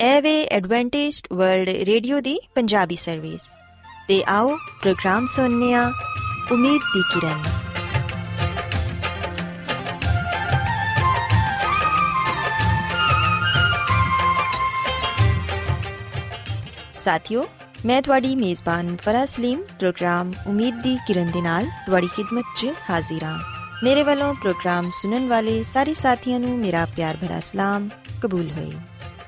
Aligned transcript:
ਐਵੇ 0.00 0.44
Adventist 0.44 1.26
World 1.32 1.68
Radio 1.68 2.20
ਦੀ 2.20 2.40
Punjabi 2.54 2.96
service 2.96 3.40
ਤੇ 4.08 4.24
ਆਓ 4.28 4.56
ਪ੍ਰੋਗਰਾਮ 4.56 5.26
ਸੁਣਨੇ 5.26 5.74
ਆ। 5.74 5.92
ਉਮੀਦ 6.52 6.80
ਦੀ 6.94 7.02
ਕਿਰਨ। 7.14 7.42
ਸਾਥਿਓ, 16.98 17.46
ਮੈਂ 17.86 18.02
ਤੁਹਾਡੀ 18.02 18.36
ਮੇਜ਼ਬਾਨ 18.36 18.96
ਫਰਾਜ਼ 19.02 19.30
ਸਲੀਮ 19.30 19.62
ਪ੍ਰੋਗਰਾਮ 19.62 20.32
ਉਮੀਦ 20.46 20.82
ਦੀ 20.82 20.98
ਕਿਰਨ 21.06 21.30
ਦੇ 21.30 21.40
ਨਾਲ 21.40 21.66
ਤੁਹਾਡੀ 21.86 22.06
ਖidmat 22.06 22.44
'ਚ 22.56 22.68
ਹਾਜ਼ਰ 22.90 23.24
ਹਾਂ। 23.24 23.38
ਮੇਰੇ 23.84 24.02
ਵੱਲੋਂ 24.02 24.34
ਪ੍ਰੋਗਰਾਮ 24.34 24.90
ਸੁਣਨ 24.90 25.28
ਵਾਲੇ 25.28 25.62
ਸਾਰੇ 25.62 25.94
ਸਾਥੀਆਂ 25.94 26.40
ਨੂੰ 26.40 26.58
ਮੇਰਾ 26.58 26.86
ਪਿਆਰ 26.96 27.16
ਭਰਾ 27.16 27.40
ਸਲਾਮ, 27.40 27.88
ਕਬੂਲ 28.22 28.50
ਹੋਏ। 28.50 28.72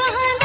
कहा 0.00 0.43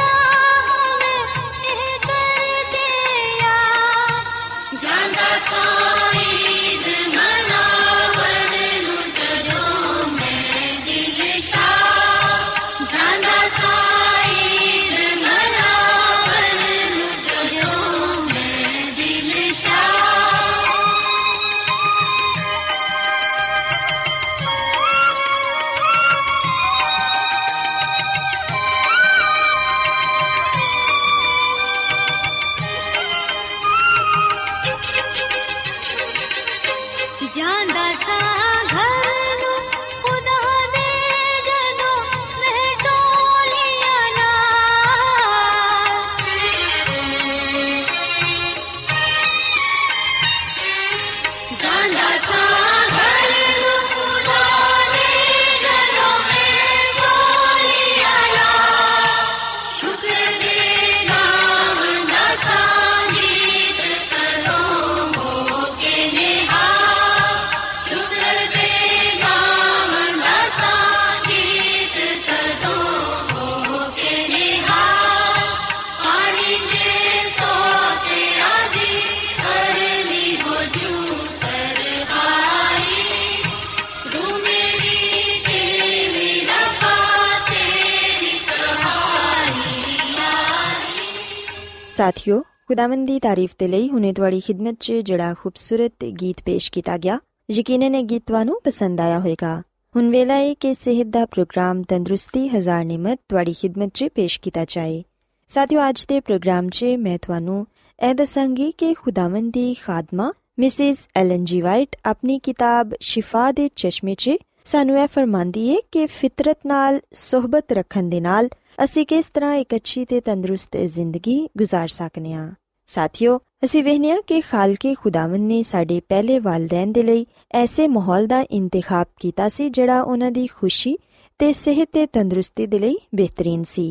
ਸਾਥਿਓ, 92.00 92.40
ਖੁਦਾਵੰਦ 92.40 93.06
ਦੀ 93.06 93.20
ਤਾਰੀਫ 93.20 93.50
ਤੇ 93.58 93.68
ਲਈ 93.68 93.88
ਹੁਨੇ 93.88 94.12
ਤੁਹਾਡੀ 94.12 94.40
ਖidmat 94.40 94.76
'ਚ 94.80 94.92
ਜਿਹੜਾ 94.92 95.34
ਖੂਬਸੂਰਤ 95.34 96.04
ਗੀਤ 96.04 96.36
ਪੇਸ਼ 96.46 96.72
ਕੀਤਾ 96.72 96.98
ਗਿਆ, 96.98 97.18
ਯਕੀਨਨ 97.50 97.94
ਇਹ 97.94 98.04
ਗੀਤ 98.04 98.22
ਤੁਹਾਨੂੰ 98.26 98.60
ਪਸੰਦ 98.64 99.00
ਆਇਆ 99.00 99.18
ਹੋਵੇਗਾ। 99.18 99.62
ਹੁਣ 99.96 100.10
ਵੇਲਾ 100.10 100.34
ਹੈ 100.34 100.54
ਕਿ 100.54 100.74
ਸਿਹਤ 100.74 101.06
ਦਾ 101.06 101.26
ਪ੍ਰੋਗਰਾਮ 101.26 101.82
ਤੰਦਰੁਸਤੀ 101.82 102.48
ਹਜ਼ਾਰ 102.48 102.84
ਨਿਮਤ 102.84 103.20
ਤੁਹਾਡੀ 103.28 103.52
ਖidmat 103.52 103.90
'ਚ 103.94 104.04
ਪੇਸ਼ 104.14 104.40
ਕੀਤਾ 104.40 104.64
ਜਾਏ। 104.64 105.02
ਸਾਥਿਓ, 105.48 105.88
ਅੱਜ 105.88 106.06
ਦੇ 106.06 106.20
ਪ੍ਰੋਗਰਾਮ 106.20 106.68
'ਚ 106.68 106.84
ਮੈਂ 106.84 107.18
ਤੁਹਾਨੂੰ 107.18 107.66
ਇਹ 108.08 108.14
ਦੱਸਾਂਗੀ 108.14 108.70
ਕਿ 108.70 108.94
ਖੁਦਾਵੰਦ 108.94 109.52
ਦੀ 109.52 109.74
ਖਾਦਮਾ 109.74 110.32
ਮਿਸਿਸ 110.58 111.06
ਐਲਨ 111.16 111.44
ਜੀ 111.44 111.60
ਵਾਈਟ 111.60 111.96
ਆਪਣੀ 112.04 112.38
ਕਿਤਾਬ 112.38 112.90
ਸ਼ਿਫਾ 113.00 113.52
ਦੇ 113.52 113.68
ਚਸ਼ਮੇ 113.76 114.14
'ਚ 114.14 114.30
ਸਾਨੂੰ 114.64 114.98
ਇਹ 114.98 115.08
ਫਰਮਾਂਦੀ 115.08 115.70
ਹੈ 115.70 115.76
ਕਿ 115.92 116.06
ਫਿਤਰਤ 116.06 116.58
ਨਾਲ, 116.66 117.00
ਸਹਬਤ 117.12 117.72
ਰੱਖਣ 117.72 118.02
ਦੇ 118.02 118.20
ਨਾਲ 118.20 118.48
ਅਸੀਂ 118.83 119.05
ਕਿਸ 119.05 119.29
ਤਰ੍ਹਾਂ 119.29 119.55
ਇੱਕ 119.55 119.75
ਅੱਛੀ 119.75 120.05
ਤੇ 120.05 120.19
ਤੰਦਰੁਸਤ 120.21 120.77
ਜ਼ਿੰਦਗੀ 120.77 121.37
گزار 121.61 121.87
ਸਕਨੇ 121.87 122.33
ਆ 122.33 122.49
ਸਾਥਿਓ 122.87 123.37
ਅਸੀਂ 123.65 123.83
ਵੇਖਨੇ 123.83 124.11
ਆ 124.11 124.17
ਕਿ 124.27 124.41
ਖਾਲਕੇ 124.41 124.93
ਖੁਦਾਵੰਦ 124.93 125.47
ਨੇ 125.47 125.61
ਸਾਡੇ 125.63 125.99
ਪਹਿਲੇ 125.99 126.39
ਵਾਲਿਦੈਨ 126.39 126.91
ਦੇ 126.91 127.03
ਲਈ 127.03 127.25
ਐਸੇ 127.53 127.87
ਮਾਹੌਲ 127.87 128.27
ਦਾ 128.27 128.43
ਇੰਤਖਾਬ 128.51 129.07
ਕੀਤਾ 129.19 129.49
ਸੀ 129.49 129.69
ਜਿਹੜਾ 129.69 130.01
ਉਹਨਾਂ 130.01 130.31
ਦੀ 130.31 130.47
ਖੁਸ਼ੀ 130.47 130.97
ਤੇ 131.39 131.53
ਸਿਹਤ 131.53 131.89
ਤੇ 131.93 132.05
ਤੰਦਰੁਸਤੀ 132.05 132.65
ਦੇ 132.65 132.79
ਲਈ 132.79 132.97
ਬਿਹਤਰੀਨ 133.15 133.63
ਸੀ 133.63 133.87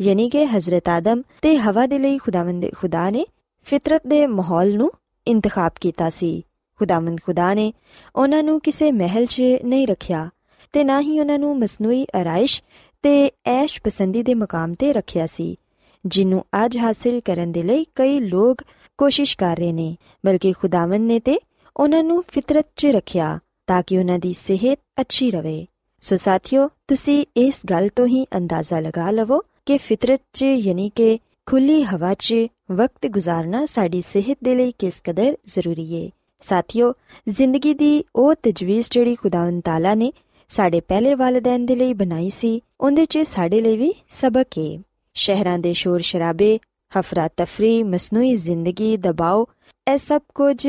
ਯਾਨੀ 0.00 0.28
ਕਿ 0.30 0.44
ਹਜ਼ਰਤ 0.46 0.88
ਆਦਮ 0.88 1.22
ਤੇ 1.42 1.56
ਹਵਾ 1.58 1.86
ਦੇ 1.86 1.98
ਲਈ 1.98 2.18
ਖੁਦਾਵੰਦ 2.18 2.66
ਖੁਦਾ 2.74 3.10
ਨੇ 3.10 3.26
ਫਿਤਰਤ 3.66 4.06
ਦੇ 4.06 4.26
ਮਾਹੌਲ 4.26 4.74
ਨੂੰ 4.76 4.90
ਇੰਤਖਾਬ 5.26 5.72
ਕੀਤਾ 5.80 6.10
ਸੀ 6.10 6.42
ਖੁਦਾਵੰਦ 6.80 7.20
ਖੁਦਾ 7.20 7.54
ਨੇ 7.54 7.72
ਉਹਨਾਂ 8.16 8.42
ਨੂੰ 8.42 8.60
ਕਿਸੇ 8.60 8.90
ਮਹਿਲ 8.92 9.26
'ਚ 9.26 9.42
ਨਹੀਂ 9.64 9.86
ਰੱਖਿਆ 9.88 10.28
ਤੇ 10.72 10.84
ਨਾ 10.84 11.00
ਹੀ 11.00 11.18
ਉਹਨਾਂ 11.20 11.38
ਨੂੰ 11.38 11.58
ਮਸਨੂਈ 11.58 12.04
ਅਰਾਇਸ਼ 12.20 12.62
ਤੇ 13.01 13.31
ਐਸ਼ 13.45 13.81
ਪਸੰਦੀ 13.83 14.23
ਦੇ 14.23 14.33
ਮਕਾਮ 14.33 14.73
ਤੇ 14.73 14.93
ਰੱਖਿਆ 14.93 15.25
ਸੀ 15.25 15.57
ਜਿਹਨੂੰ 16.05 16.45
ਅੱਜ 16.65 16.77
ਹਾਸਲ 16.77 17.21
ਕਰਨ 17.25 17.51
ਦੇ 17.51 17.61
ਲਈ 17.61 17.85
ਕਈ 17.95 18.19
ਲੋਕ 18.19 18.61
ਕੋਸ਼ਿਸ਼ 18.97 19.37
ਕਰ 19.37 19.57
ਰਹੇ 19.57 19.71
ਨੇ, 19.71 19.95
ਬਲਕਿ 20.25 20.53
ਖੁਦਾਵੰਦ 20.53 21.07
ਨੇ 21.07 21.19
ਤੇ 21.19 21.39
ਉਹਨਾਂ 21.77 22.03
ਨੂੰ 22.03 22.23
ਫਿਤਰਤ 22.27 22.65
'ਚ 22.75 22.85
ਰੱਖਿਆ 22.85 23.39
ਤਾਂ 23.67 23.83
ਕਿ 23.87 23.97
ਉਹਨਾਂ 23.97 24.19
ਦੀ 24.19 24.33
ਸਿਹਤ 24.33 24.79
ਅੱਛੀ 25.01 25.31
ਰਵੇ। 25.31 25.65
ਸੋ 26.01 26.15
ਸਾਥਿਓ, 26.15 26.69
ਤੁਸੀਂ 26.87 27.25
ਇਸ 27.37 27.61
ਗੱਲ 27.69 27.89
ਤੋਂ 27.95 28.07
ਹੀ 28.07 28.25
ਅੰਦਾਜ਼ਾ 28.37 28.79
ਲਗਾ 28.79 29.11
ਲਵੋ 29.11 29.41
ਕਿ 29.65 29.77
ਫਿਤਰਤ 29.77 30.21
'ਚ 30.33 30.41
ਯਾਨੀ 30.41 30.91
ਕਿ 30.95 31.19
ਖੁੱਲੀ 31.45 31.83
ਹਵਾ 31.83 32.13
'ਚ 32.13 32.35
ਵਕਤ 32.71 33.07
ਗੁਜ਼ਾਰਨਾ 33.07 33.65
ਸਾਡੀ 33.65 34.01
ਸਿਹਤ 34.01 34.37
ਦੇ 34.43 34.55
ਲਈ 34.55 34.73
ਕਿਸ 34.79 35.01
ਕਦਰ 35.03 35.35
ਜ਼ਰੂਰੀ 35.45 35.93
ਏ। 35.93 36.09
ਸਾਥਿਓ, 36.39 36.93
ਜ਼ਿੰਦਗੀ 37.29 37.73
ਦੀ 37.73 38.03
ਉਹ 38.15 38.33
ਤਜਵੀਜ਼ 38.43 38.87
ਜਿਹੜੀ 38.91 39.15
ਖੁਦਾਵੰਦ 39.15 39.61
ਤਾਲਾ 39.63 39.93
ਨੇ 39.95 40.11
ਸਾਡੇ 40.49 40.81
ਪਹਿਲੇ 40.81 41.13
ਵਾਲਿਦੈਨ 41.15 41.65
ਦੇ 41.65 41.75
ਲਈ 41.75 41.93
ਬਣਾਈ 41.93 42.29
ਸੀ 42.29 42.61
ਉਹਦੇ 42.81 43.05
'ਚ 43.05 43.17
ਸਾਡੇ 43.17 43.61
ਲਈ 43.61 43.77
ਵੀ 43.77 43.93
ਸਬਕ 44.09 44.45
ਏ। 44.59 44.79
ਸ਼ਹਿਰਾਂ 45.13 45.59
ਦੇ 45.59 45.73
ਸ਼ੋਰ 45.73 45.99
ਸ਼ਰਾਬੇ, 45.99 46.59
ਹਫਰਾ 46.99 47.29
ਤਫਰੀ, 47.37 47.83
ਮਸਨੂਈ 47.83 48.35
ਜ਼ਿੰਦਗੀ 48.35 48.97
ਦਬਾਅ 48.97 49.45
ਇਹ 49.93 49.97
ਸਭ 49.97 50.21
ਕੁਝ 50.35 50.67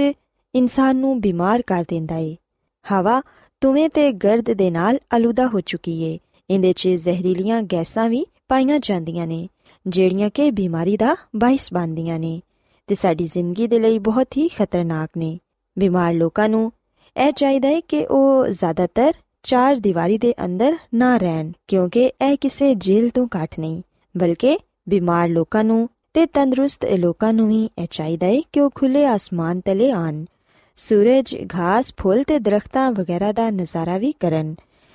ਇਨਸਾਨ 0.54 0.96
ਨੂੰ 0.96 1.20
ਬਿਮਾਰ 1.20 1.62
ਕਰ 1.62 1.84
ਦਿੰਦਾ 1.88 2.16
ਏ। 2.16 2.36
ਹਵਾ 2.92 3.22
ਤੁਵੇਂ 3.60 3.88
ਤੇ 3.88 4.12
ਗਰਦ 4.12 4.52
ਦੇ 4.52 4.70
ਨਾਲ 4.70 4.98
ਅਲੂਦਾ 5.16 5.46
ਹੋ 5.46 5.60
ਚੁੱਕੀ 5.60 6.02
ਏ। 6.02 6.18
ਇਹਦੇ 6.50 6.72
'ਚ 6.72 6.88
ਜ਼ਹਿਰੀਲੀਆਂ 6.88 7.62
ਗੈਸਾਂ 7.62 8.08
ਵੀ 8.08 8.26
ਪਾਈਆਂ 8.48 8.78
ਜਾਂਦੀਆਂ 8.78 9.26
ਨੇ, 9.26 9.48
ਜਿਹੜੀਆਂ 9.86 10.30
ਕਿ 10.30 10.50
ਬਿਮਾਰੀ 10.50 10.96
ਦਾ 10.96 11.16
ਬਾਇਸ 11.36 11.72
ਬਣਦੀਆਂ 11.72 12.18
ਨੇ। 12.18 12.40
ਤੇ 12.86 12.94
ਸਾਡੀ 12.94 13.24
ਜ਼ਿੰਦਗੀ 13.24 13.66
ਦੇ 13.66 13.78
ਲਈ 13.78 13.98
ਬਹੁਤ 13.98 14.36
ਹੀ 14.36 14.48
ਖਤਰਨਾਕ 14.48 15.10
ਨੇ। 15.18 15.38
ਬਿਮਾਰ 15.78 16.14
ਲੋਕਾਂ 16.14 16.48
ਨੂੰ 16.48 16.72
ਇਹ 17.16 17.32
ਚਾਹੀਦਾ 17.32 17.68
ਹੈ 17.68 17.80
ਕਿ 17.80 18.06
ਉਹ 18.06 18.48
ਜ਼ਿਆਦਾਤਰ 18.48 19.12
ਚਾਰ 19.44 19.76
ਦੀਵਾਰੀ 19.76 20.18
ਦੇ 20.18 20.32
ਅੰਦਰ 20.44 20.76
ਨਾ 20.94 21.16
ਰਹਿਣ, 21.16 21.52
ਕਿਉਂਕਿ 21.68 22.04
ਇਹ 22.22 22.36
ਕਿਸੇ 22.40 22.74
ਜੇਲ੍ਹ 22.74 23.10
ਤੋਂ 23.14 23.26
ਘੱਟ 23.36 23.58
ਨਹੀਂ, 23.58 23.82
ਬਲਕਿ 24.14 24.58
ਬਿਮਾਰ 24.88 25.28
ਲੋਕਾਂ 25.28 25.64
ਨੂੰ 25.64 25.88
ਤੇ 26.14 26.26
ਤੰਦਰੁਸਤ 26.26 26.84
ਲੋਕਾਂ 26.84 27.32
ਨੂੰ 27.32 27.48
ਵੀ 27.48 27.68
ਇਹ 27.78 27.86
ਚਾਹੀਦਾ 27.90 28.26
ਹੈ 28.26 28.40
ਕਿ 28.52 28.60
ਉਹ 28.60 28.70
ਖੁੱਲੇ 28.74 29.04
ਆਸਮਾਨ 29.06 29.60
ਤਲੇ 29.60 29.90
ਆਣ 29.90 30.24
ਸੂਰਜ, 30.76 31.36
ਘਾਸ, 31.54 31.92
ਫੁੱਲ 31.96 32.22
ਤੇ 32.24 32.38
ਦਰਖਤਾਂ 32.38 32.90
ਵਗੈਰਾ 32.92 33.32
ਦਾ 33.32 33.50
ਨਜ਼ਾਰਾ 33.50 33.98
ਵੀ 33.98 34.12
ਕਰਨ, 34.20 34.54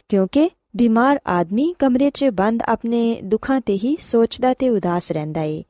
ਕਿਉਂਕਿ 0.10 0.50
ਬਿਮਾਰ 0.76 1.20
ਆਦਮੀ 1.28 1.74
ਕਮਰੇ 1.80 2.10
'ਚ 2.10 2.26
ਬੰਦ 2.34 2.64
ਆਪਣੇ 2.68 3.22
ਦੁੱਖਾਂ 3.24 3.60
ਤੇ 3.62 3.78
ਹੀ 3.78 3.96
ਸੋਚਦਾ 4.02 4.54
ਤੇ 4.54 4.70
ਉਦਾਸ 4.70 5.12
ਰਹਿੰਦਾ 5.12 5.42
ਏ। 5.42 5.64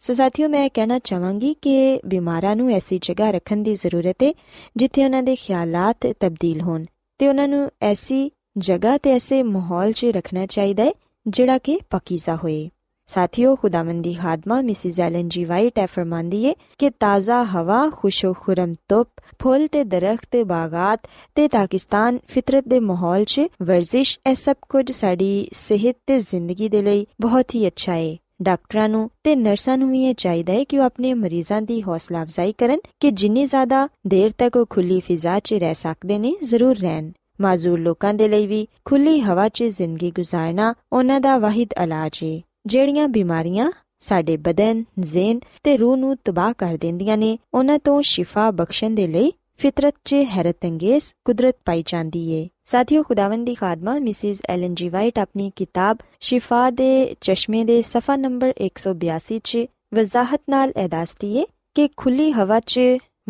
ਸੋ 0.00 0.14
ਸਾਥੀਓ, 0.14 0.48
ਮੈਂ 0.48 0.68
ਕਹਿਣਾ 0.74 0.98
ਚਾਹਾਂਗੀ 0.98 1.54
ਕਿ 1.62 2.00
ਬਿਮਾਰਾਂ 2.06 2.54
ਨੂੰ 2.56 2.70
ਐਸੀ 2.70 2.98
ਜਗ੍ਹਾ 3.02 3.30
ਰੱਖਣ 3.30 3.62
ਦੀ 3.62 3.74
ਜ਼ਰੂਰਤ 3.74 4.22
ਹੈ 4.22 4.32
ਜਿੱਥੇ 4.76 5.04
ਉਹਨਾਂ 5.04 5.22
ਦੇ 5.22 5.36
ਖਿਆਲਾਤ 5.36 6.06
ਤਬਦੀਲ 6.20 6.60
ਹੋਣ। 6.60 6.84
ਤੇ 7.20 7.28
ਉਹਨਾਂ 7.28 7.48
ਨੂੰ 7.48 7.70
ਐਸੀ 7.82 8.30
ਜਗ੍ਹਾ 8.58 8.98
ਤੇ 8.98 9.10
ਐਸੇ 9.12 9.42
ਮਾਹੌਲ 9.42 9.92
'ਚ 9.92 10.04
ਰੱਖਣਾ 10.04 10.46
ਚਾਹੀਦਾ 10.46 10.84
ਹੈ, 10.84 10.92
ਜਿਹੜਾ 11.26 11.58
ਕਿ 11.58 11.80
ਪਕੀਜ਼ਾ 11.90 12.36
ਹੋਏ। 12.36 12.70
ਸਾਥੀਓ, 13.06 13.56
ਖੁਦਾਵੰਦੀ 13.56 14.14
ਖਾਦਮਾ 14.14 14.60
ਮਿਸਿਸ 14.60 15.00
ਐਲਨ 15.00 15.28
ਜੀ 15.28 15.44
ਵਾਈਟ 15.44 15.78
ਐ 15.78 15.86
ਫਰਮਾਂਦੀ 15.86 16.44
ਏ 16.44 16.54
ਕਿ 16.78 16.90
ਤਾਜ਼ਾ 16.90 17.44
ਹਵਾ 17.44 17.90
ਖੁਸ਼ੋ 17.90 18.32
ਖੁਰਮ 18.32 18.72
ਧੁੱਪ, 18.88 19.08
ਫੁੱਲ 19.42 19.66
ਤੇ 19.66 19.84
ਦਰਖਤ 19.84 20.36
ਬਾਗਾਤ 20.46 21.00
ਤੇ 21.34 21.48
ਪਾਕਿਸਤਾਨ 21.48 22.18
ਫਿਤਰਤ 22.28 22.68
ਦੇ 22.68 22.80
ਮਾਹੌਲ 22.80 23.24
'ਚ 23.24 23.40
ਵਰਜ਼ਿਸ਼, 23.62 24.18
ਇਹ 24.30 24.34
ਸਭ 24.34 24.56
ਕੁਝ 24.68 24.92
ਸਾਡੀ 24.92 25.48
ਸਿਹਤ 25.52 25.96
ਤੇ 26.06 26.18
ਜ਼ਿੰਦਗੀ 26.18 26.68
ਦੇ 26.68 26.82
ਲਈ 26.82 27.06
ਬਹੁਤ 27.20 27.54
ਹੀ 27.54 27.66
ਅੱਛਾ 27.66 27.94
ਏ 27.94 28.18
ਡਾਕਟਰਾਂ 28.42 28.88
ਨੂੰ 28.88 29.10
ਤੇ 29.24 29.36
ਨਰਸਾਂ 29.36 29.78
ਨੂੰ 29.78 29.90
ਵੀ 29.90 30.04
ਇਹ 30.04 30.14
ਚਾਹੀਦਾ 30.14 30.52
ਹੈ 30.52 30.64
ਕਿ 30.64 30.78
ਉਹ 30.78 30.84
ਆਪਣੇ 30.84 31.14
ਮਰੀਜ਼ਾਂ 31.14 31.62
ਦੀ 31.62 31.82
ਹੌਸਲਾ 31.82 32.22
ਅਫਜ਼ਾਈ 32.22 32.52
ਕਰਨ 32.52 32.80
ਕਿ 33.00 33.10
ਜਿੰਨੀ 33.10 33.44
ਜ਼ਿਆਦਾ 33.44 33.88
ਦੇਰ 34.06 34.30
ਤੱਕ 34.38 34.56
ਉਹ 34.56 34.66
ਖੁੱਲੀ 34.70 35.00
ਫਿਜ਼ਾ 35.00 35.38
'ਚ 35.38 35.54
ਰਹਿ 35.54 35.74
ਸਕਦੇ 35.74 36.18
ਨੇ 36.18 36.34
ਜ਼ਰੂਰ 36.42 36.76
ਰਹਿਣ। 36.76 37.10
ਮਾਜ਼ੂਰ 37.40 37.78
ਲੋਕਾਂ 37.78 38.14
ਦੇ 38.14 38.28
ਲਈ 38.28 38.46
ਵੀ 38.46 38.66
ਖੁੱਲੀ 38.84 39.20
ਹਵਾ 39.20 39.48
'ਚ 39.48 39.64
ਜ਼ਿੰਦਗੀ 39.64 40.12
گزارਣਾ 40.20 40.74
ਉਹਨਾਂ 40.92 41.20
ਦਾ 41.20 41.38
ਵਾਹਿਦ 41.38 41.68
ਇਲਾਜ 41.82 42.18
ਹੈ 42.24 42.40
ਜਿਹੜੀਆਂ 42.66 43.08
ਬਿਮਾਰੀਆਂ 43.08 43.72
ਸਾਡੇ 43.98 44.36
ਬਦਨ, 44.36 44.84
ਜ਼ੇਨ 45.00 45.40
ਤੇ 45.62 45.76
ਰੂਹ 45.76 45.96
ਨੂੰ 45.96 46.16
ਤਬਾਹ 46.24 46.52
ਕਰ 46.58 46.78
ਦਿੰਦੀਆਂ 46.80 47.18
ਨੇ 47.18 47.38
ਉਹਨਾਂ 47.54 47.78
ਤੋਂ 47.78 48.02
ਸ਼ਿਫਾ 48.02 48.50
ਬਖਸ਼ਣ 48.50 48.90
ਦੇ 48.90 49.06
ਲਈ 49.06 49.32
ਫਿਤਰਤ 49.56 49.94
'ਚ 50.04 50.14
ਹੈਰਤਅੰਗੇਜ਼ 50.14 51.04
ਕੁਦਰਤ 51.24 51.56
ਪਾਈ 51.64 51.84
ਜਾਂਦੀ 51.86 52.30
ਏ। 52.32 52.48
ਸਾਥੀਓ, 52.70 53.02
ਖੁਦਾਵੰਦ 53.02 53.46
ਦੀ 53.46 53.54
ਖਾਦਮਾ, 53.54 53.98
ਮਿਸਿਸ 53.98 54.40
ਐਲਨ 54.48 54.74
ਜੀ 54.74 54.88
ਵਾਈਟ 54.88 55.18
ਆਪਣੀ 55.18 55.50
ਕਿਤਾਬ 55.56 55.98
ਸ਼ਿਫਾ 56.20 56.68
ਦੇ 56.70 57.14
ਚਸ਼ਮੇ 57.20 57.62
ਦੇ 57.64 57.80
ਸਫਾ 57.82 58.16
ਨੰਬਰ 58.16 58.52
182 58.66 59.38
'ਚ 59.44 59.64
ਵਜ਼ਾਹਤ 59.94 60.40
ਨਾਲ 60.50 60.72
ਇਹ 60.76 60.88
ਦੱਸਦੀ 60.88 61.36
ਏ 61.36 61.44
ਕਿ 61.76 61.88
ਖੁੱਲੀ 61.96 62.30
ਹਵਾ 62.32 62.60
'ਚ 62.60 62.80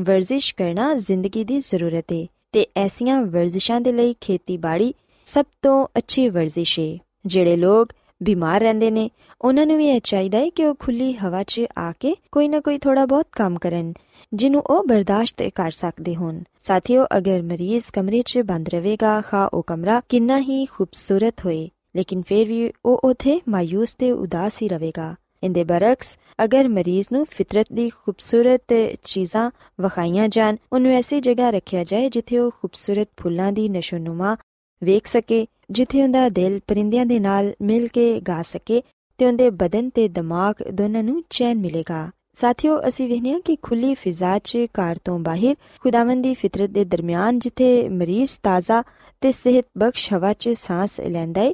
ਵਰਜ਼ਿਸ਼ 0.00 0.54
ਕਰਨਾ 0.54 0.92
ਜ਼ਿੰਦਗੀ 0.96 1.44
ਦੀ 1.44 1.58
ਜ਼ਰੂਰਤ 1.60 2.12
ਏ 2.12 2.26
ਤੇ 2.52 2.66
ਐਸੀਆਂ 2.76 3.20
ਵਰਜ਼ਿਸ਼ਾਂ 3.22 3.80
ਦੇ 3.80 3.92
ਲਈ 3.92 4.14
ਖੇਤੀਬਾੜੀ 4.20 4.92
ਸਭ 5.26 5.44
ਤੋਂ 5.62 5.86
ਅੱਛੀ 5.98 6.28
ਵਰਜ਼ਿਸ਼ 6.28 6.78
ਏ, 6.80 6.98
ਜਿਹੜੇ 7.26 7.56
ਲੋਕ 7.56 7.92
ਬਿਮਾਰ 8.22 8.60
ਰਹਿੰਦੇ 8.60 8.90
ਨੇ 8.90 9.08
ਉਹਨਾਂ 9.40 9.66
ਨੂੰ 9.66 9.76
ਵੀ 9.78 9.86
ਇਹ 9.88 10.00
ਚਾਹੀਦਾ 10.04 10.38
ਹੈ 10.38 10.48
ਕਿ 10.48 10.64
ਉਹ 10.64 10.74
ਖੁੱਲੀ 10.74 11.12
ਹਵਾ 11.12 11.42
'ਚ 11.42 11.62
ਆ 11.78 11.92
ਕੇ 11.92 12.14
ਕੋਈ 12.32 12.48
ਨਾ 12.48 12.60
ਕੋਈ 12.60 12.78
ਥੋੜਾ 12.78 13.04
ਬਹੁਤ 13.06 13.26
ਕੰਮ 13.32 13.58
ਕਰਨ, 13.58 13.92
ਜਿਹਨੂੰ 14.32 14.62
ਉਹ 14.66 14.82
ਬਰਦਾਸ਼ਤ 14.84 15.42
ਕਰ 15.54 15.70
ਸਕਦੇ 15.70 16.14
ਹੋਣ। 16.16 16.42
ਸਾਥੀਓ, 16.58 17.06
ਅਗਰ 17.16 17.42
ਮਰੀਜ਼ 17.42 17.84
ਕਮਰੇ 17.92 18.22
'ਚ 18.22 18.38
ਬੰਦ 18.38 18.68
ਰਹੇਗਾ, 18.68 19.20
ਖਾ 19.20 19.44
ਉਹ 19.46 19.62
ਕਮਰਾ 19.62 20.00
ਕਿੰਨਾ 20.08 20.38
ਹੀ 20.40 20.64
ਖੂਬਸੂਰਤ 20.64 21.44
ਹੋਏ, 21.44 21.68
ਲੇਕਿਨ 21.96 22.22
ਫਿਰ 22.22 22.46
ਵੀ 22.48 22.70
ਉਹ 22.86 23.00
ਉਥੇ 23.04 23.40
ਮਾਇੂਸ 23.48 23.94
ਤੇ 23.94 24.12
ਉਦਾਸ 24.12 24.62
ਹੀ 24.62 24.68
ਰਹੇਗਾ। 24.68 25.14
ਇੰਦੇ 25.44 25.64
ਬਰਕਸ 25.64 26.16
ਅਗਰ 26.44 26.68
ਮਰੀਜ਼ 26.68 27.06
ਨੂੰ 27.12 27.26
ਫਿਤਰਤ 27.30 27.66
ਦੀ 27.72 27.88
ਖੂਬਸੂਰਤ 27.88 28.74
ਚੀਜ਼ਾਂ 29.04 29.50
ਵਖਾਈਆਂ 29.80 30.28
ਜਾਣ, 30.28 30.56
ਉਹਨੂੰ 30.72 30.92
ਐਸੀ 30.92 31.20
ਜਗ੍ਹਾ 31.20 31.50
ਰੱਖਿਆ 31.50 31.84
ਜਾਏ 31.84 32.08
ਜਿੱਥੇ 32.08 32.38
ਉਹ 32.38 32.50
ਖੂਬਸੂਰਤ 32.50 33.08
ਫੁੱਲਾਂ 33.22 33.52
ਦੀ 33.52 33.68
ਨਸ਼ੋਨੁਮਾ 33.68 34.36
ਵੇਖ 34.82 35.06
ਸਕੇ, 35.06 35.46
ਜਿੱਥੇ 35.70 36.02
ਉਹਦਾ 36.02 36.28
ਦਿਲ 36.28 36.60
ਪਰਿੰਦਿਆਂ 36.66 37.06
ਦੇ 37.06 37.18
ਨਾਲ 37.20 37.52
ਮਿਲ 37.62 37.88
ਕੇ 37.88 38.20
ਗਾ 38.20 38.42
ਸਕੇ 38.42 38.82
ਤੇ 39.20 39.26
ਉਹਦੇ 39.26 39.50
ਬਦਨ 39.50 39.90
ਤੇ 39.90 40.08
ਦਿਮਾਗ 40.08 40.54
ਦੋਨਾਂ 40.70 41.02
ਨੂੰ 41.02 41.22
ਚੈਨ 41.30 41.58
ਮਿਲੇਗਾ। 41.58 42.10
ਸਾਥੀਓ, 42.34 42.88
ਅਸੀਂ 42.88 43.08
ਵੇਖਨੇ 43.08 43.32
ਹਾਂ 43.32 43.40
ਕਿ 43.40 43.56
ਖੁੱਲੀ 43.62 43.94
ਫਿਜ਼ਾ 43.94 44.38
'ਚ 44.38 44.58
ਕਾਰ 44.74 44.98
ਤੋਂ 45.04 45.18
ਬਾਹਰ 45.18 45.56
ਖੁਦਾਵੰਦ 45.80 46.22
ਦੀ 46.22 46.34
ਫਿਤਰਤ 46.34 46.70
ਦੇ 46.70 46.84
ਦਰਮਿਆਨ 46.84 47.38
ਜਿੱਥੇ 47.38 47.88
ਮਰੀਜ਼ 47.88 48.30
ਤਾਜ਼ਾ 48.42 48.82
ਤੇ 49.20 49.32
ਸਿਹਤ 49.32 49.66
ਬਖਸ਼ 49.78 50.12
ਹਵਾ 50.12 50.32
'ਚ 50.32 50.48
ਸਾਹ 50.48 50.86
ਲੈਂਦਾ 51.08 51.40
ਹੈ 51.40 51.52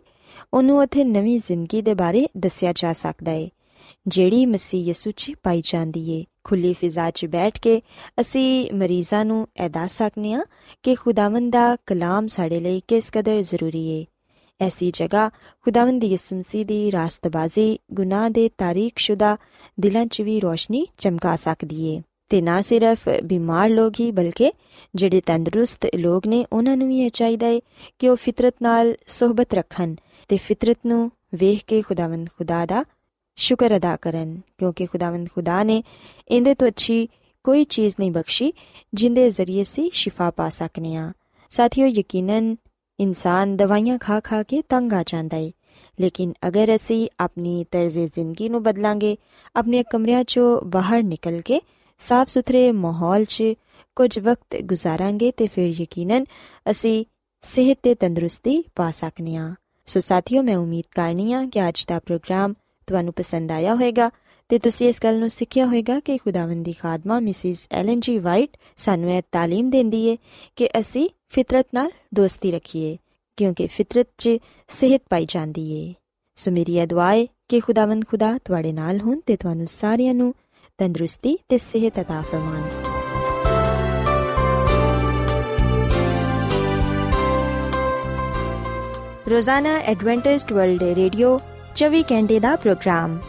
ਉਹਨੂੰ 0.54 0.78
ਉਥੇ 0.78 1.04
ਨਵੀਂ 1.04 1.38
ਜ਼ਿੰਦਗੀ 1.38 1.82
ਦੇ 1.82 1.94
ਬਾਰੇ 1.94 2.26
ਦੱਸਿਆ 2.36 2.72
ਜਾ 2.72 2.92
ਸਕਦਾ 2.92 3.30
ਹੈ 3.30 3.48
ਜਿਹੜੀ 4.08 4.46
ਮਸੀਹ 4.46 4.84
ਯਿਸੂ 4.84 5.10
'ਚ 5.10 5.32
ਪਾਈ 5.42 5.60
ਜਾਂਦੀ 5.64 6.10
ਏ। 6.10 6.24
ਖੁੱਲੀ 6.44 6.72
ਫਿਜ਼ਾ 6.72 7.10
'ਚ 7.10 7.26
ਬੈਠ 7.26 7.60
ਕੇ 7.60 7.82
ਅਸੀਂ 8.20 8.74
ਮਰੀਜ਼ਾਂ 8.74 9.24
ਨੂੰ 9.24 9.48
ਇਹ 9.64 9.70
ਦੱਸ 9.70 9.96
ਸਕਨੇ 9.96 10.34
ਆ 10.34 10.44
ਕਿ 10.82 10.94
ਖੁਦਾਵੰਦ 10.94 11.52
ਦਾ 11.52 11.76
ਕਲਾਮ 11.86 12.26
ਸਾਡੇ 12.26 12.60
ਲਈ 12.60 12.82
ਕਿਸ 12.88 13.10
ਕਦਰ 13.12 13.42
ਜ਼ਰੂਰੀ 13.42 13.86
ਏ। 13.86 14.06
ਐਸੀ 14.60 14.90
ਜਗ੍ਹਾ 14.94 15.28
ਖੁਦਾਵੰਦ 15.66 16.00
ਦੀ 16.00 16.06
ਯਿਸੂ 16.06 16.36
ਮਸੀਹ 16.36 16.64
ਦੀ 16.66 16.90
ਰਾਸਤਬਾਜ਼ੀ 16.92 17.78
ਗੁਨਾਹ 17.92 18.28
ਦੇ 18.30 18.48
ਤਾਰੀਖਸ਼ੁਦਾ 18.58 19.36
ਦਿਲਾਂ 19.80 20.04
'ਚ 20.06 20.22
ਵੀ 20.22 20.38
ਰੋਸ਼ਨੀ 20.40 20.86
ਚਮਕਾ 20.98 21.34
ਸਕਦੀ 21.36 21.86
ਏ 21.86 22.00
ਤੇ 22.30 22.40
ਨਾ 22.40 22.60
ਸਿਰਫ 22.62 23.08
ਬਿਮਾਰ 23.24 23.68
ਲੋਕ 23.70 24.00
ਹੀ 24.00 24.10
ਬਲਕਿ 24.10 24.52
ਜਿਹੜੇ 24.94 25.20
ਤੰਦਰੁਸਤ 25.20 25.86
ਲੋਕ 25.96 26.26
ਨੇ 26.26 26.44
ਉਹਨਾਂ 26.52 26.76
ਨੂੰ 26.76 26.88
ਵੀ 26.88 27.00
ਇਹ 27.00 27.10
ਚਾਹੀਦਾ 27.10 27.48
ਏ 27.48 27.60
ਕਿ 27.98 28.08
ਉਹ 28.08 28.16
ਫਿਤਰਤ 28.16 28.54
ਨਾਲ 28.62 28.94
ਸਹਬਤ 29.08 29.54
ਰੱਖਣ 29.54 29.94
ਤੇ 30.30 30.36
ਫਿਤਰਤ 30.36 30.78
ਨੂੰ 30.86 31.10
ਵੇਖ 31.34 31.64
ਕੇ 31.64 31.80
ਖੁਦਾਵੰਦ 31.82 32.28
ਖੁਦਾ 32.28 32.64
ਦਾ 32.66 32.84
ਸ਼ੁਕਰ 33.38 33.76
ਅਦਾ 33.76 33.96
ਕਰਨ 33.96 34.40
ਕਿਉਂਕਿ 34.58 34.86
ਖੁਦਾਵੰਦ 34.86 35.28
ਖੁਦਾ 35.28 35.62
ਨੇ 35.62 35.82
ਇਹਦੇ 36.30 36.54
ਤੋਂ 36.54 36.68
ਅੱਛੀ 36.68 37.06
ਕੋਈ 37.44 37.64
ਚੀਜ਼ 37.64 37.94
ਨਹੀਂ 37.98 38.10
ਬਖਸ਼ੀ 38.10 38.52
ਜਿੰਦੇ 38.92 39.28
ਜ਼ਰੀਏ 39.30 39.64
ਸੀ 39.64 39.90
ਸ਼ਿਫਾ 39.94 40.30
ਪਾ 40.30 40.48
ਸਕਨੇ 40.48 40.96
ਆ 40.96 41.10
ਸਾਥੀਓ 41.50 41.86
ਯਕੀਨਨ 41.86 42.54
ਇਨਸਾਨ 42.99 43.55
ਦਵਾਈਆਂ 43.57 43.97
ਖਾ 43.97 44.19
ਖਾ 44.19 44.41
ਕੇ 44.43 44.61
ਤੰਗ 44.69 44.93
ਆ 44.93 45.03
ਜਾਂਦਾ 45.07 45.37
ਏ 45.37 45.51
ਲੇਕਿਨ 45.99 46.33
ਅਗਰ 46.47 46.75
ਅਸੀਂ 46.75 47.07
ਆਪਣੀ 47.19 47.63
ਤਰਜ਼ 47.71 47.99
ਜ਼ਿੰਦਗੀ 47.99 48.49
ਨੂੰ 48.49 48.63
ਬਦਲਾਂਗੇ 48.63 49.15
ਆਪਣੇ 49.55 49.83
ਕਮਰਿਆਂ 49.83 50.23
'ਚੋਂ 50.23 50.61
ਬਾਹਰ 50.65 51.03
ਨਿਕਲ 51.03 51.41
ਕੇ 51.41 51.61
ਸਾਫ਼ 52.01 52.29
ਸੁਥਰੇ 52.29 52.71
ਮਾਹੌਲ 52.71 53.25
'ਚ 53.25 53.53
ਕੁਝ 53.95 54.19
ਵਕਤ 54.19 54.61
ਗੁਜ਼ਾਰਾਂਗੇ 54.61 55.31
ਤੇ 55.31 55.47
ਫਿਰ 55.47 55.81
ਯਕੀਨਨ 55.81 56.25
ਅਸੀਂ 56.71 57.03
ਸਿਹਤ 57.43 57.77
ਤੇ 57.83 57.95
ਤੰਦਰੁਸਤੀ 57.95 58.63
ਪਾ 58.75 58.89
ਸਕਨੇ 58.91 59.35
ਆ 59.35 59.53
ਸੋ 59.87 59.99
ਸਾਥੀਓ 59.99 60.41
ਮੈਂ 60.41 60.57
ਉਮੀਦ 60.57 60.85
ਕਰਨੀ 60.95 61.31
ਆ 61.33 61.45
ਕਿ 61.45 61.67
ਅੱਜ 61.69 61.85
ਦਾ 61.87 61.99
ਪ੍ਰੋਗਰਾਮ 61.99 62.53
ਤੁਹਾਨੂੰ 62.87 63.13
ਪਸੰਦ 63.13 63.51
ਆਇਆ 63.51 63.73
ਹੋਵੇਗਾ 63.75 64.09
ਤੇ 64.49 64.57
ਤੁਸੀਂ 64.59 64.87
ਇਸ 64.89 64.99
ਗੱਲ 65.03 65.19
ਨੂੰ 65.19 65.29
ਸਿੱਖਿਆ 65.29 65.65
ਹੋਵੇਗਾ 65.65 65.99
ਕਿ 65.99 66.17
ਖੁਦਾਵੰਦ 66.17 66.65
ਦੀ 66.65 66.73
ਖਾਦਮਾ 66.73 67.19
ਮਿਸਿਸ 67.19 67.67
ਐਲਨ 67.71 67.99
ਜੀ 67.99 68.17
ਵਾਈਟ 68.19 68.57
ਸਾਨੂੰ 68.77 69.11
ਇਹ 69.11 69.21
تعلیم 69.35 69.69
ਦਿੰਦੀ 69.69 70.05
ਏ 70.07 70.17
ਕਿ 70.55 70.69
ਅਸੀਂ 70.79 71.07
ਫਿਤਰਤ 71.29 71.65
ਨਾਲ 71.73 71.89
ਦੋਸਤੀ 72.13 72.51
ਰੱਖੀਏ 72.51 72.97
ਕਿਉਂਕਿ 73.37 73.67
ਫਿਤਰਤ 73.67 74.07
'ਚ 74.17 74.37
ਸਿਹਤ 74.69 75.01
ਪਾਈ 75.09 75.25
ਜਾਂਦੀ 75.25 75.71
ਏ 75.71 75.93
ਸੋ 76.35 76.51
ਮੇਰੀ 76.51 76.77
ਇਹ 76.77 76.87
ਦੁਆ 76.87 77.13
ਏ 77.13 77.27
ਕਿ 77.49 77.59
ਖੁਦਾਵੰਦ 77.59 78.05
ਖੁਦਾ 78.05 78.37
ਤੁਹਾਡੇ 78.37 78.71
ਨਾਲ 78.71 78.99
ਹੋਣ 78.99 79.19
ਤੇ 79.25 79.35
ਤੁਹਾਨੂੰ 79.35 79.67
ਸਾਰਿਆਂ 79.67 80.13
ਨੂੰ 80.13 80.33
ਤੰਦਰੁਸਤੀ 80.79 81.37
ਤੇ 81.49 81.57
ਸਿਹਤ 81.57 81.99
عطا 81.99 82.21
ਫਰਮਾਵੇ 82.21 82.91
ਰੋਜ਼ਾਨਾ 89.29 89.77
ਐਡਵੈਂਟਿਸਟ 89.77 90.53
ਵਰਲਡ 90.53 90.83
ਰੇਡੀਓ 90.83 91.37
24 91.75 92.01
ਘੰਟੇ 92.11 92.39
ਦਾ 92.39 92.55
ਪ੍ਰੋਗਰਾਮ 92.55 93.19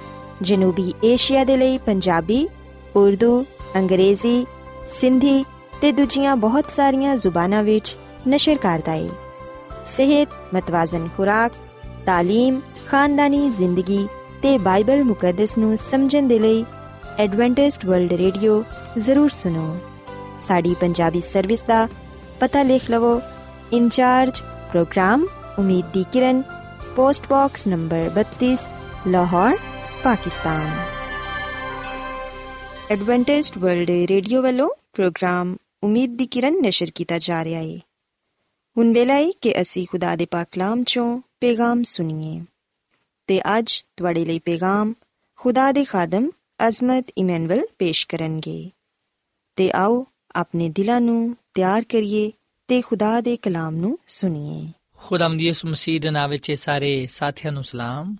ਜਨੂਬੀ 0.42 0.92
ਏਸ਼ੀਆ 1.04 1.44
ਦੇ 1.44 1.56
ਲਈ 1.56 1.78
ਪੰਜਾਬੀ 1.78 2.48
ਉਰਦੂ 2.96 3.44
ਅੰਗਰੇਜ਼ੀ 3.76 4.46
ਸਿੰਧੀ 4.88 5.44
ਤੇ 5.80 5.92
ਦੂਜੀਆਂ 5.92 6.36
ਬਹੁਤ 6.36 6.70
ਸਾਰੀਆਂ 6.70 7.16
ਜ਼ੁਬਾਨਾਂ 7.16 7.62
ਵਿੱਚ 7.62 7.96
ਨਸ਼ਰ 8.28 8.58
ਕਰਦਾ 8.58 8.92
ਹੈ 8.92 9.08
ਸਿਹਤ 9.84 10.34
ਮਤਵਾਜ਼ਨ 10.54 11.08
ਖੁਰਾਕ 11.16 11.52
تعلیم 12.08 12.60
ਖਾਨਦਾਨੀ 12.86 13.48
ਜ਼ਿੰਦਗੀ 13.50 14.06
ਤੇ 14.42 14.56
ਬਾਈਬਲ 14.58 15.02
ਮੁਕੱਦਸ 15.04 15.56
ਨੂੰ 15.58 15.76
ਸਮਝਣ 15.78 16.28
ਦੇ 16.28 16.38
ਲਈ 16.38 16.64
ਐਡਵੈਂਟਿਸਟ 17.18 17.86
ਵਰਲਡ 17.86 18.12
ਰੇਡੀਓ 18.12 18.62
ਜ਼ਰੂਰ 18.98 19.28
ਸੁਨੋ 19.30 19.76
ਸਾਡੀ 20.40 20.74
ਪੰਜਾਬੀ 20.74 21.20
ਸਰਵਿਸ 21.20 21.62
ਦਾ 21.62 21.86
ਪਤਾ 22.40 22.62
ਲਿਖ 22.62 22.90
ਲਵੋ 22.90 23.20
ਇੰਚਾਰਜ 23.72 24.40
ਪ੍ਰੋਗਰਾਮ 24.70 25.26
ਉਮੀਦ 25.58 25.92
ਦੀ 25.92 26.04
ਕਿਰਨ 26.12 26.42
post 26.96 27.28
box 27.30 27.66
number 27.66 28.10
32 28.16 28.54
Lahore 29.08 29.56
Pakistan 30.04 30.70
Adventist 32.90 33.58
World 33.58 33.90
Radio 34.10 34.42
ਵੱਲੋਂ 34.42 34.68
ਪ੍ਰੋਗਰਾਮ 34.94 35.54
ਉਮੀਦ 35.83 36.17
ਦੀ 36.17 36.25
ਕਿਰਨ 36.25 36.53
ਨਸ਼ਰ 36.53 36.87
ਕੀਤਾ 36.95 37.17
ਜਾ 37.17 37.43
ਰਿਹਾ 37.43 37.59
ਹੈ 37.59 37.79
ਹੁਣ 38.77 38.93
ਵੇਲਾ 38.93 39.13
ਹੈ 39.13 39.31
ਕਿ 39.41 39.61
ਅਸੀਂ 39.61 39.87
ਖੁਦਾ 39.89 40.15
ਦੇ 40.15 40.25
ਪਾਕ 40.25 40.47
ਕਲਾਮ 40.51 40.83
ਚੋਂ 40.83 41.19
ਪੈਗਾਮ 41.19 41.83
ਸੁਣੀਏ। 41.83 42.45
ਤੇ 43.27 43.41
ਅੱਜ 43.57 43.85
ਤੁਹਾਡੇ 43.97 44.25
ਲਈ 44.25 44.39
ਪੈਗਾਮ 44.39 44.93
ਖੁਦਾ 45.35 45.71
ਦੇ 45.71 45.85
ਖਾਦਮ 45.85 46.29
ਅਜ਼ਮਤ 46.67 47.05
ਇਮਨੁਅਲ 47.17 47.65
ਪੇਸ਼ 47.79 48.07
ਕਰਨਗੇ। 48.07 48.69
ਤੇ 49.55 49.71
ਆਓ 49.71 50.05
ਆਪਣੇ 50.35 50.69
ਦਿਲਾਂ 50.69 51.01
ਨੂੰ 51.01 51.37
ਤਿਆਰ 51.53 51.83
ਕਰੀਏ 51.83 52.31
ਤੇ 52.67 52.81
ਖੁਦਾ 52.81 53.21
ਦੇ 53.21 53.37
ਕਲਾਮ 53.37 53.75
ਨੂੰ 53.75 53.99
ਸੁਣੀਏ। 54.07 54.71
ਖੁਦਾਮ 54.97 55.37
ਦੀ 55.37 55.45
ਯਿਸੂ 55.45 55.67
ਮਸੀਹ 55.67 56.01
ਦੇ 56.01 56.09
ਨਾਮ 56.09 56.29
ਵਿੱਚ 56.29 56.51
ਸਾਰੇ 56.51 57.07
ਸਾਥੀਆਂ 57.07 57.53
ਨੂੰ 57.53 57.63
ਸਲਾਮ। 57.63 58.15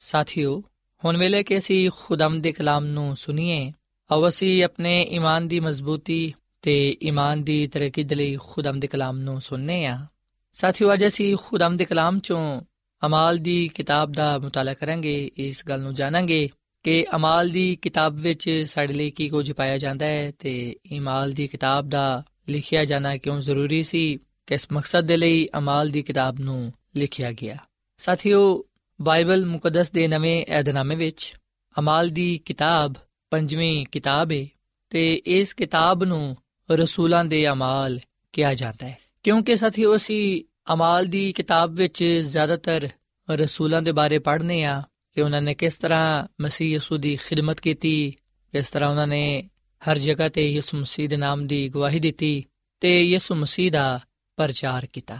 ਸਾਥਿਓ, 0.00 0.62
ਹੁਣ 1.04 1.16
ਵੇਲੇ 1.16 1.42
ਕਿ 1.42 1.58
ਅਸੀਂ 1.58 1.90
ਖੁਦਾਮ 2.00 2.40
ਦੇ 2.40 2.52
ਕਲਾਮ 2.52 2.84
ਨੂੰ 2.84 3.16
ਸੁਣੀਏ, 3.16 3.72
ਆਓ 4.12 4.28
ਅਸੀਂ 4.28 4.64
ਆਪਣੇ 4.64 5.02
ਈਮਾਨ 5.02 5.48
ਦੀ 5.48 5.60
ਮਜ਼ਬੂਤੀ 5.60 6.34
ਤੇ 6.62 6.96
ਈਮਾਨ 7.02 7.44
ਦੀ 7.44 7.66
ਤਰੱਕੀ 7.66 8.04
ਦੇ 8.04 8.14
ਲਈ 8.14 8.36
ਖੁਦਾਮ 8.36 8.80
ਦੇ 8.80 8.86
ਕਲਾਮ 8.86 9.18
ਨੂੰ 9.18 9.40
ਸੁਣਨੇ 9.40 9.86
ਆ। 9.86 10.06
ਸਾਥਿਓ, 10.52 10.92
ਅੱਜ 10.92 11.06
ਅਸੀਂ 11.06 11.36
ਖੁਦਾਮ 11.44 11.76
ਦੇ 11.76 11.84
ਕਲਾਮ 11.84 12.18
ਚੋਂ 12.18 12.60
ਅਮਾਲ 13.06 13.38
ਦੀ 13.38 13.68
ਕਿਤਾਬ 13.68 14.12
ਦਾ 14.12 14.38
ਮਤਾਲਾ 14.38 14.74
ਕਰਾਂਗੇ। 14.74 15.30
ਇਸ 15.36 15.66
ਗੱਲ 15.68 15.80
ਨੂੰ 15.80 15.94
ਜਾਣਾਂਗੇ 15.94 16.48
ਕਿ 16.82 17.06
ਅਮਾਲ 17.16 17.48
ਦੀ 17.48 17.76
ਕਿਤਾਬ 17.76 18.14
ਵਿੱਚ 18.14 18.64
ਸਾਡੇ 18.66 18.94
ਲਈ 18.94 19.10
ਕੀ 19.10 19.28
ਕੁਝ 19.28 19.52
ਪਾਇਆ 19.52 19.78
ਜਾਂਦਾ 19.78 20.06
ਹੈ 20.06 20.32
ਤੇ 20.38 20.76
ਇਮਾਲ 20.86 21.32
ਦੀ 21.32 21.46
ਕਿਤਾਬ 21.46 21.88
ਦਾ 21.88 22.22
ਲਿਖਿਆ 22.48 22.84
ਜਾਣਾ 22.84 23.16
ਕਿਉਂ 23.16 23.40
ਜ਼ਰੂਰੀ 23.40 23.82
ਸੀ? 23.82 24.18
ਕਿਸ 24.46 24.66
ਮਕਸਦ 24.72 25.00
ਦੇ 25.00 25.16
ਲਈ 25.16 25.48
ਅਮਾਲ 25.58 25.88
ਦੀ 25.88 26.02
ਕਿਤਾਬ 26.02 26.40
ਨੂੰ 26.40 26.72
ਲਿਖਿਆ 26.96 27.32
ਗਿਆ? 27.32 27.56
ਸਾਥੀਓ, 27.96 28.64
ਬਾਈਬਲ 29.02 29.46
ਮੁਕੱਦਸ 29.46 29.90
ਦੇ 29.90 30.08
ਨਵੇਂ 30.08 30.46
ਏਧਨਾਮੇ 30.50 30.94
ਵਿੱਚ 30.94 31.34
ਅਮਾਲ 31.78 32.08
ਦੀ 32.08 32.38
ਕਿਤਾਬ 32.38 32.94
ਪੰਜਵੀਂ 33.30 33.86
ਕਿਤਾਬ 33.86 34.32
ਹੈ 34.32 34.46
ਤੇ 34.90 35.22
ਇਸ 35.26 35.54
ਕਿਤਾਬ 35.54 36.04
ਨੂੰ 36.04 36.36
ਰਸੂਲਾਂ 36.76 37.24
ਦੇ 37.24 37.48
ਅਮਾਲ 37.48 38.00
ਕਿਹਾ 38.32 38.54
ਜਾਂਦਾ 38.54 38.88
ਹੈ। 38.88 38.98
ਕਿਉਂਕਿ 39.22 39.56
ਸਾਥੀਓ, 39.56 39.96
ਅਸੀਂ 39.96 40.44
ਅਮਾਲ 40.72 41.06
ਦੀ 41.06 41.32
ਕਿਤਾਬ 41.32 41.74
ਵਿੱਚ 41.74 42.04
ਜ਼ਿਆਦਾਤਰ 42.04 42.88
ਰਸੂਲਾਂ 43.30 43.82
ਦੇ 43.82 43.92
ਬਾਰੇ 43.92 44.18
ਪੜ੍ਹਨੇ 44.18 44.64
ਆ 44.64 44.82
ਕਿ 45.14 45.22
ਉਹਨਾਂ 45.22 45.42
ਨੇ 45.42 45.54
ਕਿਸ 45.54 45.76
ਤਰ੍ਹਾਂ 45.76 46.26
ਮਸੀਹ 46.40 46.76
ਯਸੂ 46.76 46.96
ਦੀ 46.96 47.16
ਖਿਦਮਤ 47.16 47.60
ਕੀਤੀ, 47.60 48.10
ਕਿਸ 48.52 48.70
ਤਰ੍ਹਾਂ 48.70 48.90
ਉਹਨਾਂ 48.90 49.06
ਨੇ 49.06 49.48
ਹਰ 49.90 49.98
ਜਗ੍ਹਾ 49.98 50.28
ਤੇ 50.28 50.52
ਯਿਸੂ 50.52 50.78
ਮਸੀਹ 50.78 51.08
ਦੇ 51.08 51.16
ਨਾਮ 51.16 51.46
ਦੀ 51.46 51.68
ਗਵਾਹੀ 51.68 52.00
ਦਿੱਤੀ 52.00 52.44
ਤੇ 52.80 53.04
ਯਿਸੂ 53.04 53.34
ਮਸੀਹ 53.34 53.72
ਦਾ 53.72 54.00
ਪ੍ਰਚਾਰ 54.36 54.88
ਕੀਤਾ। 54.92 55.18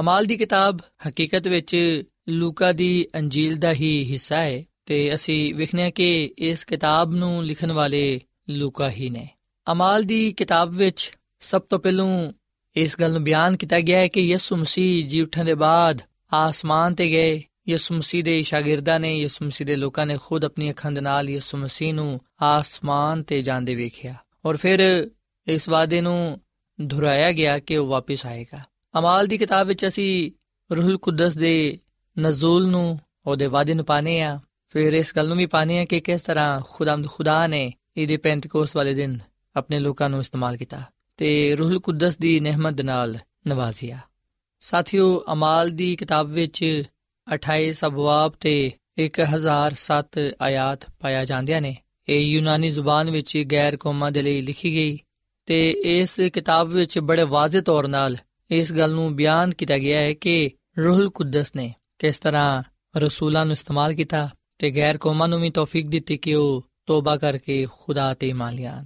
ਅਮਾਲ 0.00 0.24
ਦੀ 0.24 0.36
ਕਿਤਾਬ 0.36 0.78
ਹਕੀਕਤ 1.08 1.48
ਵਿੱਚ 1.48 2.02
ਲੂਕਾ 2.28 2.72
ਦੀ 2.72 3.06
ਅੰਜੀਲ 3.14 3.56
ਦਾ 3.56 3.72
ਹੀ 3.72 4.04
ਹਿੱਸਾ 4.04 4.36
ਹੈ 4.36 4.64
ਤੇ 4.86 5.14
ਅਸੀਂ 5.14 5.54
ਵਿਖਨੇ 5.54 5.90
ਕਿ 5.90 6.34
ਇਸ 6.38 6.64
ਕਿਤਾਬ 6.64 7.14
ਨੂੰ 7.14 7.44
ਲਿਖਣ 7.44 7.72
ਵਾਲੇ 7.72 8.20
ਲੂਕਾ 8.50 8.90
ਹੀ 8.90 9.10
ਨੇ। 9.10 9.28
ਅਮਾਲ 9.72 10.02
ਦੀ 10.02 10.32
ਕਿਤਾਬ 10.32 10.70
ਵਿੱਚ 10.70 11.12
ਸਭ 11.40 11.62
ਤੋਂ 11.62 11.78
ਪਹਿਲੂ 11.78 12.32
ਇਸ 12.76 13.00
ਗੱਲ 13.00 13.12
ਨੂੰ 13.12 13.24
ਬਿਆਨ 13.24 13.56
ਕੀਤਾ 13.56 13.80
ਗਿਆ 13.80 13.98
ਹੈ 13.98 14.08
ਕਿ 14.08 14.20
ਯਿਸੂ 14.20 14.56
ਮਸੀਹ 14.56 15.08
ਜੀ 15.08 15.20
ਉੱਠਣ 15.20 15.44
ਦੇ 15.44 15.54
ਬਾਅਦ 15.54 16.02
ਆਸਮਾਨ 16.32 16.94
ਤੇ 16.94 17.10
ਗਏ। 17.10 17.42
ਯਿਸੂ 17.68 17.94
ਮਸੀਹ 17.94 18.24
ਦੇ 18.24 18.42
ਸ਼ਾਗਿਰਦਾਂ 18.42 19.00
ਨੇ, 19.00 19.18
ਯਿਸੂ 19.18 19.44
ਮਸੀਹ 19.44 19.66
ਦੇ 19.66 19.74
ਲੋਕਾਂ 19.74 20.06
ਨੇ 20.06 20.18
ਖੁਦ 20.24 20.44
ਆਪਣੀ 20.44 20.70
ਅੱਖਾਂ 20.70 20.92
ਦੇ 20.92 21.00
ਨਾਲ 21.00 21.30
ਯਿਸੂ 21.30 21.58
ਮਸੀਹ 21.58 21.94
ਨੂੰ 21.94 22.20
ਆਸਮਾਨ 22.42 23.22
ਤੇ 23.22 23.42
ਜਾਂਦੇ 23.42 23.74
ਵੇਖਿਆ 23.74 24.14
ਔਰ 24.44 24.56
ਫਿਰ 24.56 25.10
ਇਸ 25.46 25.68
ਵਾਅਦੇ 25.68 26.00
ਨੂੰ 26.00 26.40
ਦੁਹਰਾਇਆ 26.80 27.32
ਗਿਆ 27.32 27.58
ਕਿ 27.58 27.76
ਉਹ 27.76 27.86
ਵਾਪਸ 27.86 28.26
ਆਏਗਾ। 28.26 28.60
ਅਮਾਲ 28.98 29.26
ਦੀ 29.26 29.38
ਕਿਤਾਬ 29.38 29.66
ਵਿੱਚ 29.66 29.86
ਅਸੀਂ 29.86 30.30
ਰੂਹੁਲ 30.76 30.98
ਕੁਦਸ 30.98 31.36
ਦੇ 31.36 31.78
ਨਜ਼ੂਲ 32.18 32.66
ਨੂੰ 32.66 33.00
ਉਹਦੇ 33.26 33.46
ਵਾਅਦੇ 33.46 33.74
ਨੂੰ 33.74 33.84
ਪਾਣੇ 33.84 34.22
ਆ 34.22 34.38
ਫਿਰ 34.68 34.92
ਇਸ 34.92 35.16
ਗੱਲ 35.16 35.28
ਨੂੰ 35.28 35.36
ਵੀ 35.36 35.46
ਪਾਣੇ 35.46 35.78
ਆ 35.78 35.84
ਕਿ 35.84 36.00
ਕਿਸ 36.00 36.22
ਤਰ੍ਹਾਂ 36.22 36.60
ਖੁਦਾਮਦ 36.70 37.06
ਖੁਦਾ 37.08 37.46
ਨੇ 37.46 37.72
ਇਹਦੇ 37.96 38.16
ਪੈਂਤਕੋਸ 38.16 38.76
ਵਾਲੇ 38.76 38.94
ਦਿਨ 38.94 39.18
ਆਪਣੇ 39.56 39.78
ਲੋਕਾਂ 39.78 40.10
ਨੂੰ 40.10 40.20
ਇਸਤੇਮਾਲ 40.20 40.56
ਕੀਤਾ 40.56 40.82
ਤੇ 41.16 41.56
ਰੂਹੁਲ 41.56 41.80
ਕੁਦਸ 41.80 42.18
ਦੀ 42.18 42.40
ਨਿਹਮਤ 42.40 42.80
ਨਾਲ 42.80 43.18
ਨਵਾਜ਼ਿਆ। 43.46 43.98
ਸਾਥੀਓ, 44.60 45.24
ਅਮਾਲ 45.32 45.70
ਦੀ 45.70 45.96
ਕਿਤਾਬ 45.96 46.28
ਵਿੱਚ 46.28 46.82
28 47.34 47.74
ਅਬਵਾਬ 47.86 48.32
ਤੇ 48.40 48.70
1007 48.98 50.32
ਆਇਤ 50.40 50.90
ਪਾਇਆ 51.00 51.24
ਜਾਂਦੀਆਂ 51.24 51.60
ਨੇ। 51.60 51.76
ਇਹ 52.08 52.20
ਯੂਨਾਨੀ 52.20 52.68
ਜ਼ੁਬਾਨ 52.68 53.10
ਵਿੱਚ 53.10 53.44
ਗੈਰ 53.52 53.76
ਕੌਮਾਂ 53.76 54.12
ਦੇ 54.12 54.22
ਲਈ 54.22 54.40
ਲਿਖੀ 54.40 54.72
ਗਈ 54.72 54.98
ਤੇ 55.46 55.70
ਇਸ 55.70 56.20
ਕਿਤਾਬ 56.20 56.68
ਵਿੱਚ 56.68 56.98
ਬੜੇ 56.98 57.22
ਵਾਜ਼ਿਹ 57.22 57.62
ਤੌਰ 57.62 57.88
ਨਾਲ 57.88 58.16
ਇਸ 58.50 58.72
ਗੱਲ 58.72 58.90
ਨੂੰ 58.90 59.16
ਬਿਆਨ 59.16 59.50
ਕੀਤਾ 59.50 59.78
ਗਿਆ 59.78 60.00
ਹੈ 60.00 60.12
ਕਿ 60.12 60.50
ਰੂਹੁਲ 60.78 61.10
ਕੁਦਸ 61.10 61.56
ਨੇ 61.56 61.74
ਕਿਸ 61.98 62.18
ਤਰ੍ਹਾਂ 62.18 62.62
ਰਸੂਲਾਂ 62.96 63.44
ਨੂੰ 63.44 63.52
ਇਸਤੇਮਾਲ 63.52 63.94
ਕੀਤਾ 63.94 64.28
ਤੇ 64.58 64.70
ਗੈਰ 64.70 64.98
ਕੌਮਾਂ 64.98 65.28
ਨੂੰ 65.28 65.40
ਵੀ 65.40 65.50
ਤੌਫੀਕ 65.50 65.86
ਦਿੱਤੀ 65.86 66.16
ਕਿ 66.16 66.34
ਉਹ 66.34 66.66
ਤੋਬਾ 66.86 67.16
ਕਰਕੇ 67.16 67.66
ਖੁਦਾ 67.80 68.14
ਤੇ 68.14 68.28
ਇਮਾਨ 68.28 68.54
ਲਿਆਣ। 68.54 68.84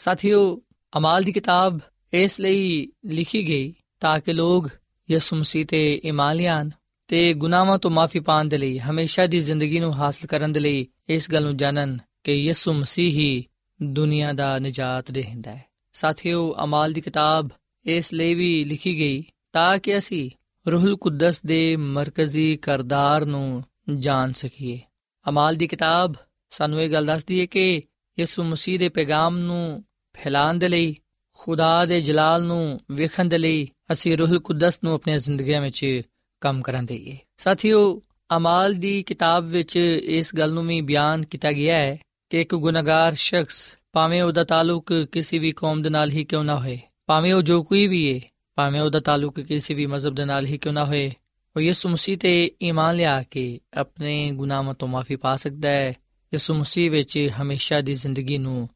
ਸਾਥੀਓ, 0.00 0.62
ਅਮਾਲ 0.96 1.22
ਦੀ 1.22 1.32
ਕਿਤਾਬ 1.32 1.78
ਇਸ 2.12 2.40
ਲਈ 2.40 2.88
ਲਿਖੀ 3.04 3.48
ਗਈ 3.48 3.74
ਤਾਂ 4.00 4.20
ਕਿ 4.20 4.32
ਲੋਕ 4.32 4.68
ਯਿਸੂ 5.10 5.36
ਮਸੀਹ 5.36 5.66
ਤੇ 5.66 6.00
ਇਮਾਨ 6.04 6.36
ਲਿਆਣ 6.36 6.70
ਤੇ 7.08 7.34
ਗੁਨਾਹਾਂ 7.34 7.78
ਤੋਂ 7.78 7.90
ਮਾਫੀ 7.90 8.20
ਪਾਣ 8.20 8.44
ਦੇ 8.44 8.58
ਲਈ 8.58 8.78
ਹਮੇਸ਼ਾ 8.78 9.26
ਦੀ 9.26 9.40
ਜ਼ਿੰਦਗੀ 9.40 9.80
ਨੂੰ 9.80 9.94
ਹਾਸਲ 9.94 10.26
ਕਰਨ 10.26 10.52
ਦੇ 10.52 10.60
ਲਈ 10.60 10.86
ਇਸ 11.08 11.30
ਗੱਲ 11.30 11.42
ਨੂੰ 11.42 11.56
ਜਾਣਨ 11.56 11.98
ਕਿ 12.24 12.32
ਯਿਸੂ 12.32 12.72
ਮਸੀਹ 12.72 13.10
ਹੀ 13.12 13.44
ਦੁਨੀਆ 13.82 14.32
ਦਾ 14.32 14.58
ਨਜਾਤ 14.58 15.10
ਦੇਹਿੰਦਾ 15.10 15.50
ਹੈ। 15.50 15.64
ਸਾਥੀਓ, 15.92 16.54
ਅਮਾਲ 16.64 16.92
ਦੀ 16.92 17.00
ਕਿਤਾਬ 17.00 17.48
ਇਸ 17.84 18.12
ਲਈ 18.12 18.34
ਵੀ 18.34 18.64
ਲਿਖੀ 18.64 18.98
ਗਈ 18.98 19.24
ਤਾਂ 19.52 19.78
ਕਿ 19.78 19.98
ਅਸੀਂ 19.98 20.30
ਰੂਹੁਲ 20.70 20.96
ਕੁਦਸ 20.96 21.42
ਦੇ 21.42 21.76
ਮਰਕਜ਼ੀ 21.76 22.56
ਕਰਦਾਰ 22.56 23.24
ਨੂੰ 23.24 23.64
ਜਾਣ 23.96 24.32
ਸਕੀਏ। 24.32 24.80
ਅਮਾਲ 25.28 25.54
ਦੀ 25.54 25.66
ਕਿਤਾਬ 25.66 26.14
ਸਾਨੂੰ 26.50 26.80
ਇਹ 26.80 26.90
ਗੱਲ 26.90 27.06
ਦੱਸਦੀ 27.06 27.40
ਹੈ 27.40 27.46
ਕਿ 27.46 27.82
ਯਿਸੂ 28.18 28.42
ਮਸੀਹ 28.42 28.78
ਦੇ 28.78 28.88
ਪੈਗਾਮ 28.88 29.38
ਨੂੰ 29.38 29.84
ਫੈਲਾਉਣ 30.24 30.58
ਦੇ 30.58 30.68
ਲਈ, 30.68 30.96
ਖੁਦਾ 31.38 31.84
ਦੇ 31.84 32.00
ਜਲਾਲ 32.00 32.42
ਨੂੰ 32.42 32.80
ਵੇਖਣ 32.90 33.24
ਦੇ 33.24 33.38
ਲਈ 33.38 33.68
ਅਸੀਂ 33.92 34.18
ਰੂਹੁਲ 34.18 34.38
ਕੁਦਸ 34.38 34.80
ਨੂੰ 34.84 34.94
ਆਪਣੀਆਂ 34.94 35.18
ਜ਼ਿੰਦਗੀਆਂ 35.18 35.60
ਵਿੱਚ 35.62 36.02
ਕੰਮ 36.40 36.62
ਕਰਨ 36.62 36.86
ਦੇਈਏ 36.86 37.18
ਸਾਥੀਓ, 37.38 38.02
ਅਮਾਲ 38.36 38.74
ਦੀ 38.74 39.02
ਕਿਤਾਬ 39.02 39.44
ਵਿੱਚ 39.44 39.76
ਇਸ 40.04 40.34
ਗੱਲ 40.34 40.52
ਨੂੰ 40.52 40.66
ਵੀ 40.66 40.80
ਬਿਆਨ 40.80 41.24
ਕੀਤਾ 41.24 41.52
ਗਿਆ 41.52 41.76
ਹੈ 41.76 41.98
ਕਿ 42.30 42.40
ਇੱਕ 42.40 42.54
ਗੁਨਾਹਗਾਰ 42.54 43.14
ਸ਼ਖਸ 43.14 43.78
ਭਾਵੇਂ 43.92 44.22
ਉਹਦਾ 44.22 44.44
ਤਾਲੁਕ 44.44 44.92
ਕਿਸੇ 45.12 45.38
ਵੀ 45.38 45.50
ਕੌਮ 45.50 45.82
ਦੇ 45.82 45.90
ਨਾਲ 45.90 46.10
ਹੀ 46.10 46.24
ਕਿਉਂ 46.24 46.44
ਨਾ 46.44 46.60
ਹੋਏ, 46.60 46.78
ਭਾਵੇਂ 47.06 47.34
ਉਹ 47.34 47.42
ਜੋ 47.42 47.62
ਕੋਈ 47.62 47.86
ਵੀ 47.86 48.14
ਹੈ 48.14 48.20
ਭਾਵੇਂ 48.54 48.80
ਉਹਦਾ 48.80 49.00
ਤਾਲੁਕ 49.00 49.40
ਕਿਸੇ 49.40 49.74
ਵੀ 49.74 49.86
ਮਜ਼ਹਬ 49.86 50.14
ਦੇ 50.14 50.24
ਨਾਲ 50.24 50.46
ਹੀ 50.46 50.58
ਕਿਉਂ 50.58 50.74
ਨਾ 50.74 50.84
ਹੋਏ, 50.84 51.12
ਉਹ 51.56 51.60
ਯਿਸੂ 51.60 51.88
ਮਸੀਹ 51.88 52.18
ਤੇ 52.18 52.50
ਈਮਾਨ 52.62 52.96
ਲਿਆ 52.96 53.22
ਕੇ 53.22 53.60
ਆਪਣੇ 53.74 54.30
ਗੁਨਾਹਾਂ 54.32 54.74
ਤੋਂ 54.74 54.88
ਮਾਫੀ 54.88 55.16
ਪਾ 55.16 55.36
ਸਕਦਾ 55.36 55.68
ਹੈ। 55.68 55.88
ਯਿਸੂ 56.34 56.54
ਮਸੀਹ 56.54 56.90
ਵਿੱਚ 56.90 57.28
ਹਮੇਸ਼ਾ 57.42 57.80
ਦੀ 57.80 57.94
ਜ਼ਿੰਦਗੀ 57.94 58.38
ਨੂੰ 58.38 58.68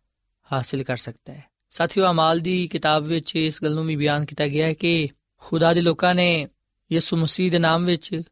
ਹਾਸਲ 0.52 0.82
ਕਰ 0.82 0.96
ਸਕਦਾ 0.96 1.32
ਹੈ। 1.32 1.44
ਸਾਥੀਓ, 1.70 2.10
ਅਮਾਲ 2.10 2.38
ਦੀ 2.38 2.68
ਕਿਤਾਬ 2.68 3.04
ਵਿੱਚ 3.04 3.36
ਇਸ 3.36 3.62
ਗੱਲ 3.62 3.74
ਨੂੰ 3.74 3.86
ਵੀ 3.86 3.96
ਬਿਆਨ 3.96 4.24
ਕੀਤਾ 4.24 4.48
ਗਿਆ 4.48 4.66
ਹੈ 4.66 4.72
ਕਿ 4.72 5.08
ਖੁਦਾ 5.36 5.74
ਦੇ 5.74 5.80
ਲੋਕਾਂ 5.80 6.14
ਨੇ 6.14 6.48
ਯਿਸੂ 6.92 7.16
ਮਸੀਹ 7.16 7.50
ਦੇ 7.50 7.58
ਨਾਮ 7.58 7.84
ਵਿੱਚ 7.84 8.22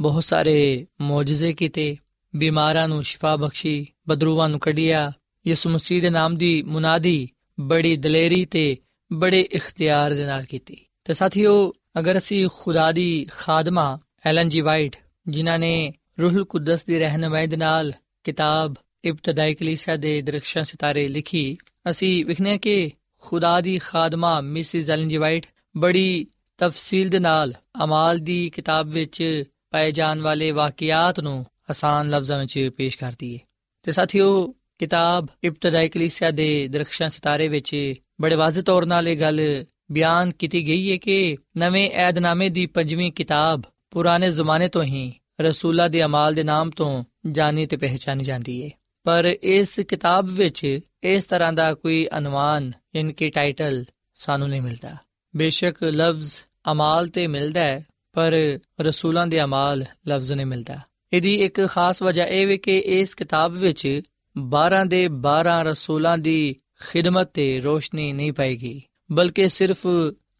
ਬਹੁਤ 0.00 0.24
ਸਾਰੇ 0.24 0.86
ਮੌਜੂਜ਼ੇ 1.00 1.52
ਕੀਤੇ, 1.52 1.96
ਬਿਮਾਰਾਂ 2.36 2.88
ਨੂੰ 2.88 3.04
ਸ਼ਿਫਾ 3.04 3.36
ਬਖਸ਼ੀ 3.36 3.86
ਬਦਰੂਆਂ 4.08 4.48
ਨੂੰ 4.48 4.60
ਕੱਢਿਆ। 4.60 5.12
ਯਿਸੂ 5.46 5.70
ਮਸੀਹ 5.70 6.02
ਦੇ 6.02 6.10
ਨਾਮ 6.10 6.36
ਦੀ 6.36 6.62
ਮੁਨਾਦੀ 6.62 7.28
ਬੜੀ 7.60 7.96
ਦਲੇਰੀ 7.96 8.44
ਤੇ 8.44 8.76
ਬੜੇ 9.12 9.40
ਇਖਤਿਆਰ 9.40 10.10
ਦੇ 10.10 10.26
ਨਾਲ 10.26 10.44
ਕੀਤੀ। 10.44 10.76
ਤੇ 11.04 11.14
ਸਾਥੀਓ, 11.14 11.72
ਅਗਰ 11.98 12.18
ਅਸੀਂ 12.18 12.48
ਖੁਦਾ 12.54 12.92
ਦੀ 12.92 13.26
ਖਾਦਮਾ, 13.30 13.98
ਐਲਨ 14.26 14.48
ਜੀ 14.48 14.60
ਵਾਈਟ, 14.60 14.96
ਜਿਨ੍ਹਾਂ 15.28 15.58
ਨੇ 15.58 15.92
ਰੂਹੁਲ 16.22 16.44
ਕੁਦਸ 16.44 16.84
ਦੀ 16.84 16.98
ਰਹਿਨਮਾਈ 16.98 17.46
ਦੇ 17.46 17.56
ਨਾਲ 17.56 17.92
ਕਿਤਾਬ 18.24 18.74
ਇਬਤਦਾਈ 19.04 19.54
ਕਲੀਸਿਆ 19.54 19.96
ਦੇ 19.96 20.20
ਦਰਖਸ਼ਾਂ 20.22 20.62
ਸਿਤਾਰੇ 20.64 21.08
ਲਿਖੀ, 21.08 21.58
ਅਸੀਂ 21.90 22.24
ਵਿਖਨੇ 22.24 22.58
ਕਿ 22.58 22.90
ਖੁਦਾ 23.18 23.60
ਦੀ 23.60 23.78
ਖਾਦਮਾ 23.78 24.40
ਮਿਸਿਸ 24.40 24.90
ਐਲਨ 24.90 25.08
ਜੀ 25.08 25.16
ਵਾਈਟ 25.16 25.46
ਬੜੀ 25.76 26.26
ਤਫਸੀਲ 26.58 27.08
ਦੇ 27.08 27.18
ਨਾਲ 27.18 27.52
ਅਮਾਲ 27.84 28.18
ਦੀ 28.18 28.50
ਕਿਤਾਬ 28.50 28.88
ਵਿੱਚ 28.88 29.44
ਪਾਏ 29.70 29.92
ਜਾਣ 29.92 30.20
ਵਾਲੇ 30.20 30.50
ਵਾਕਿਆਤ 30.50 31.20
ਨੂੰ 31.20 31.44
ਆਸਾਨ 31.70 32.10
ਲਫ਼ਜ਼ਾਂ 32.10 32.38
ਵਿੱਚ 32.38 32.70
ਪੇਸ਼ 32.76 32.98
ਕਰਦੀ 32.98 33.34
ਹੈ 33.34 33.40
ਤੇ 33.82 33.92
ਸਾਥੀਓ, 33.92 34.54
ਕਿਤਾਬ 34.78 35.26
ਇਬਤਦਾਈ 35.44 35.88
ਕਲੀਸਿਆ 35.88 36.30
ਦੇ 36.30 36.68
ਦਰਖਸ਼ਾਂ 36.68 37.08
ਸਿਤਾਰੇ 37.08 37.48
ਵਿੱਚ 37.48 37.94
ਬੜੇ 38.20 38.34
ਵਾਜ਼ਿਹ 38.34 38.62
ਤੌਰ 38.62 38.86
ਨਾਲ 38.86 39.08
ਇਹ 39.08 39.16
ਗੱਲ 39.16 39.64
ਬਿਆਨ 39.92 40.30
ਕੀਤੀ 40.30 40.66
ਗਈ 40.66 40.90
ਹੈ 40.92 40.96
ਕਿ 40.96 41.36
ਨਵੇਂ 41.56 41.90
ਏਧਨਾਮੇ 41.90 42.48
ਦੀ 42.48 42.66
ਪੰਜਵੀਂ 42.66 43.12
ਕਿਤਾਬ 43.12 43.62
ਪੁਰਾਣੇ 43.90 44.30
ਜ਼ਮਾਨੇ 44.30 44.68
ਤੋਂ 44.68 44.82
ਹੀ 44.84 45.12
ਰਸੂਲਾਂ 45.40 45.88
ਦੇ 45.90 46.04
ਅਮਾਲ 46.04 46.34
ਦੇ 46.34 46.42
ਨਾਮ 46.42 46.70
ਤੋਂ 46.70 47.04
ਜਾਣੀ 47.30 47.66
ਤੇ 47.66 47.76
ਪਹਿਚਾਨੀ 47.76 48.24
ਜਾਂਦੀ 48.24 48.64
ਹੈ 48.64 48.70
ਪਰ 49.08 49.24
ਇਸ 49.42 49.78
ਕਿਤਾਬ 49.80 50.26
ਵਿੱਚ 50.28 50.80
ਇਸ 51.02 51.24
ਤਰ੍ਹਾਂ 51.24 51.52
ਦਾ 51.52 51.74
ਕੋਈ 51.74 52.08
ਅਨੁਮਾਨ 52.18 52.72
ਇਨਕੇ 52.94 53.28
ਟਾਈਟਲ 53.30 53.84
ਸਾਨੂੰ 54.16 54.48
ਨਹੀਂ 54.48 54.62
ਮਿਲਦਾ। 54.62 54.96
ਬੇਸ਼ੱਕ 55.36 55.82
ਲਫ਼ਜ਼ 55.84 56.32
ਅਮਾਲ 56.72 57.06
ਤੇ 57.06 57.26
ਮਿਲਦਾ 57.26 57.60
ਹੈ, 57.60 57.86
ਪਰ 58.12 58.58
ਰਸੂਲਾਂ 58.80 59.26
ਦੇ 59.26 59.42
ਅਮਾਲ 59.44 59.84
ਲਫ਼ਜ਼ 60.08 60.32
ਨਹੀਂ 60.32 60.46
ਮਿਲਦਾ। 60.46 60.78
ਇਹਦੀ 61.12 61.34
ਇੱਕ 61.34 61.66
ਖਾਸ 61.66 62.02
ਵਜ੍ਹਾ 62.02 62.26
ਇਹ 62.26 62.46
ਹੈ 62.48 62.56
ਕਿ 62.56 62.78
ਇਸ 62.78 63.14
ਕਿਤਾਬ 63.14 63.52
ਵਿੱਚ 63.52 64.00
12 64.36 64.84
ਦੇ 64.84 65.08
12 65.08 65.62
ਰਸੂਲਾਂ 65.62 66.18
ਦੀ 66.18 66.56
ਖਿਦਮਤ 66.80 67.30
ਤੇ 67.34 67.60
ਰੋਸ਼ਨੀ 67.60 68.12
ਨਹੀਂ 68.12 68.32
ਪਾਏਗੀ, 68.32 68.82
ਬਲਕਿ 69.12 69.48
ਸਿਰਫ 69.48 69.86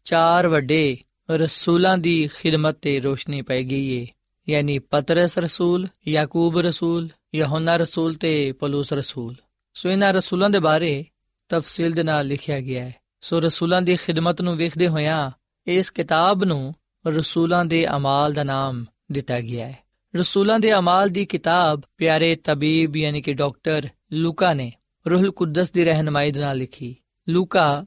ਚਾਰ 0.03 0.47
ਵੱਡੇ 0.47 0.97
ਰਸੂਲਾਂ 1.31 1.97
ਦੀ 1.97 2.27
ਖਿਦਮਤ 2.27 2.77
ਤੇ 2.81 2.99
ਰੋਸ਼ਨੀ 2.99 3.41
ਪਾਈ 3.41 3.63
ਗਈ 3.63 4.01
ਹੈ 4.01 4.07
ਯਾਨੀ 4.49 4.79
ਪਤਰਸ 4.79 5.37
ਰਸੂਲ, 5.37 5.87
ਯਾਕੂਬ 6.07 6.59
ਰਸੂਲ 6.59 7.09
ਯਹੋਨਾ 7.35 7.77
ਰਸੂਲ 7.77 8.13
ਤੇ 8.13 8.51
ਪਲੂਸ 8.51 8.93
ਰਸੂਲ। 8.93 9.35
ਸੋ 9.73 9.89
ਇਹਨਾਂ 9.89 10.13
ਰਸੂਲਾਂ 10.13 10.49
ਦੇ 10.49 10.59
ਬਾਰੇ 10.59 11.05
ਤਫਸੀਲ 11.49 11.91
ਦੇ 11.91 12.03
ਨਾਲ 12.03 12.27
ਲਿਖਿਆ 12.27 12.59
ਗਿਆ 12.59 12.83
ਹੈ। 12.83 12.95
ਸੋ 13.21 13.39
ਰਸੂਲਾਂ 13.39 13.81
ਦੀ 13.81 13.95
ਖਿਦਮਤ 13.95 14.41
ਨੂੰ 14.41 14.57
ਵੇਖਦੇ 14.57 14.87
ਹੋਇਆਂ 14.87 15.31
ਇਸ 15.67 15.91
ਕਿਤਾਬ 15.91 16.43
ਨੂੰ 16.43 16.75
ਰਸੂਲਾਂ 17.07 17.65
ਦੇ 17.65 17.95
ਅਮਾਲ 17.95 18.33
ਦਾ 18.33 18.43
ਨਾਮ 18.43 18.85
ਦਿੱਤਾ 19.11 19.41
ਗਿਆ 19.41 19.67
ਹੈ। 19.67 19.79
ਰਸੂਲਾਂ 20.15 20.59
ਦੇ 20.59 20.73
ਅਮਾਲ 20.73 21.09
ਦੀ 21.09 21.25
ਕਿਤਾਬ 21.25 21.81
ਪਿਆਰੇ 21.97 22.35
ਤਬੀਬ 22.35 22.97
ਯਾਨੀ 22.97 23.21
ਕਿ 23.21 23.33
ਡਾਕਟਰ 23.33 23.87
ਲੂਕਾ 24.13 24.53
ਨੇ 24.53 24.73
ਰੂਹੁਲ 25.09 25.31
ਕੁਦਸ 25.31 25.71
ਦੀ 25.71 25.85
ਰਹਿਨਮਾਈ 25.85 26.31
ਦੇ 26.31 26.39
ਨਾਲ 26.39 26.57
ਲਿਖੀ। 26.57 26.95
ਲੂਕਾ 27.29 27.85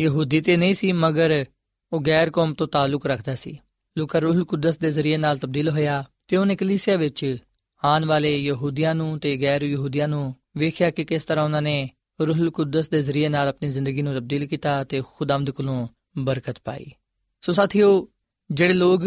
ਯਹੂਦੀ 0.00 0.40
ਤੇ 0.40 0.56
ਨਹੀਂ 0.56 0.74
ਸੀ, 0.74 0.92
ਮਗਰ 0.92 1.44
ਉਹ 1.92 2.02
ਗੈਰ 2.06 2.30
ਕੌਮ 2.30 2.54
ਤੋਂ 2.54 2.66
ਤਾਲੁਕ 2.66 3.06
ਰੱਖਦਾ 3.06 3.34
ਸੀ। 3.34 3.58
ਲੂਕਾ 3.98 4.18
ਰੂਹੁਲ 4.18 4.44
ਕੁਦਸ 4.44 4.78
ਦੇ 4.78 4.90
ਜ਼ਰੀਏ 4.90 5.16
ਨਾਲ 5.16 5.38
ਤਬਦੀਲ 5.38 5.68
ਹੋਇਆ 5.68 6.04
ਤੇ 6.28 6.36
ਉਹਨੇ 6.36 6.56
ਕਲੀਸਿਆ 6.56 6.96
ਵਿੱਚ 6.96 7.36
ਆਉਣ 7.84 8.04
ਵਾਲੇ 8.04 8.38
ਯਹੂਦੀਆਂ 8.38 8.94
ਨੂੰ 8.94 9.18
ਤੇ 9.18 9.42
ਗੈਰ 9.42 9.62
ਯਹੂਦੀਆਂ 9.62 10.08
ਨੂੰ 10.08 10.34
ਵੇਖਿਆ 10.56 10.90
ਕਿ 10.90 11.04
ਕਿਸ 11.04 11.24
ਤਰ੍ਹਾਂ 11.24 11.44
ਉਹਨਾਂ 11.44 11.62
ਨੇ 11.62 11.90
ਰੂਹੁਲ 12.20 12.50
ਕੁਦਸ 12.50 12.88
ਦੇ 12.88 13.02
ਜ਼ਰੀਏ 13.02 13.28
ਨਾਲ 13.28 13.48
ਆਪਣੀ 13.48 13.68
ਜ਼ਿੰਦਗੀ 13.68 14.02
ਨੂੰ 14.02 14.14
ਤਬਦੀਲ 14.14 14.46
ਕੀਤਾ 14.46 14.84
ਤੇ 14.84 15.02
ਖੁਦਾਮਦ 15.16 15.50
ਕੋਲੋਂ 15.50 15.88
ਬਰਕਤ 16.18 16.56
ਪਾਈ। 16.64 16.86
ਸੋ 17.40 17.52
ਸਾਥੀਓ, 17.52 18.08
ਜਿਹੜੇ 18.50 18.74
ਲੋਕ 18.74 19.02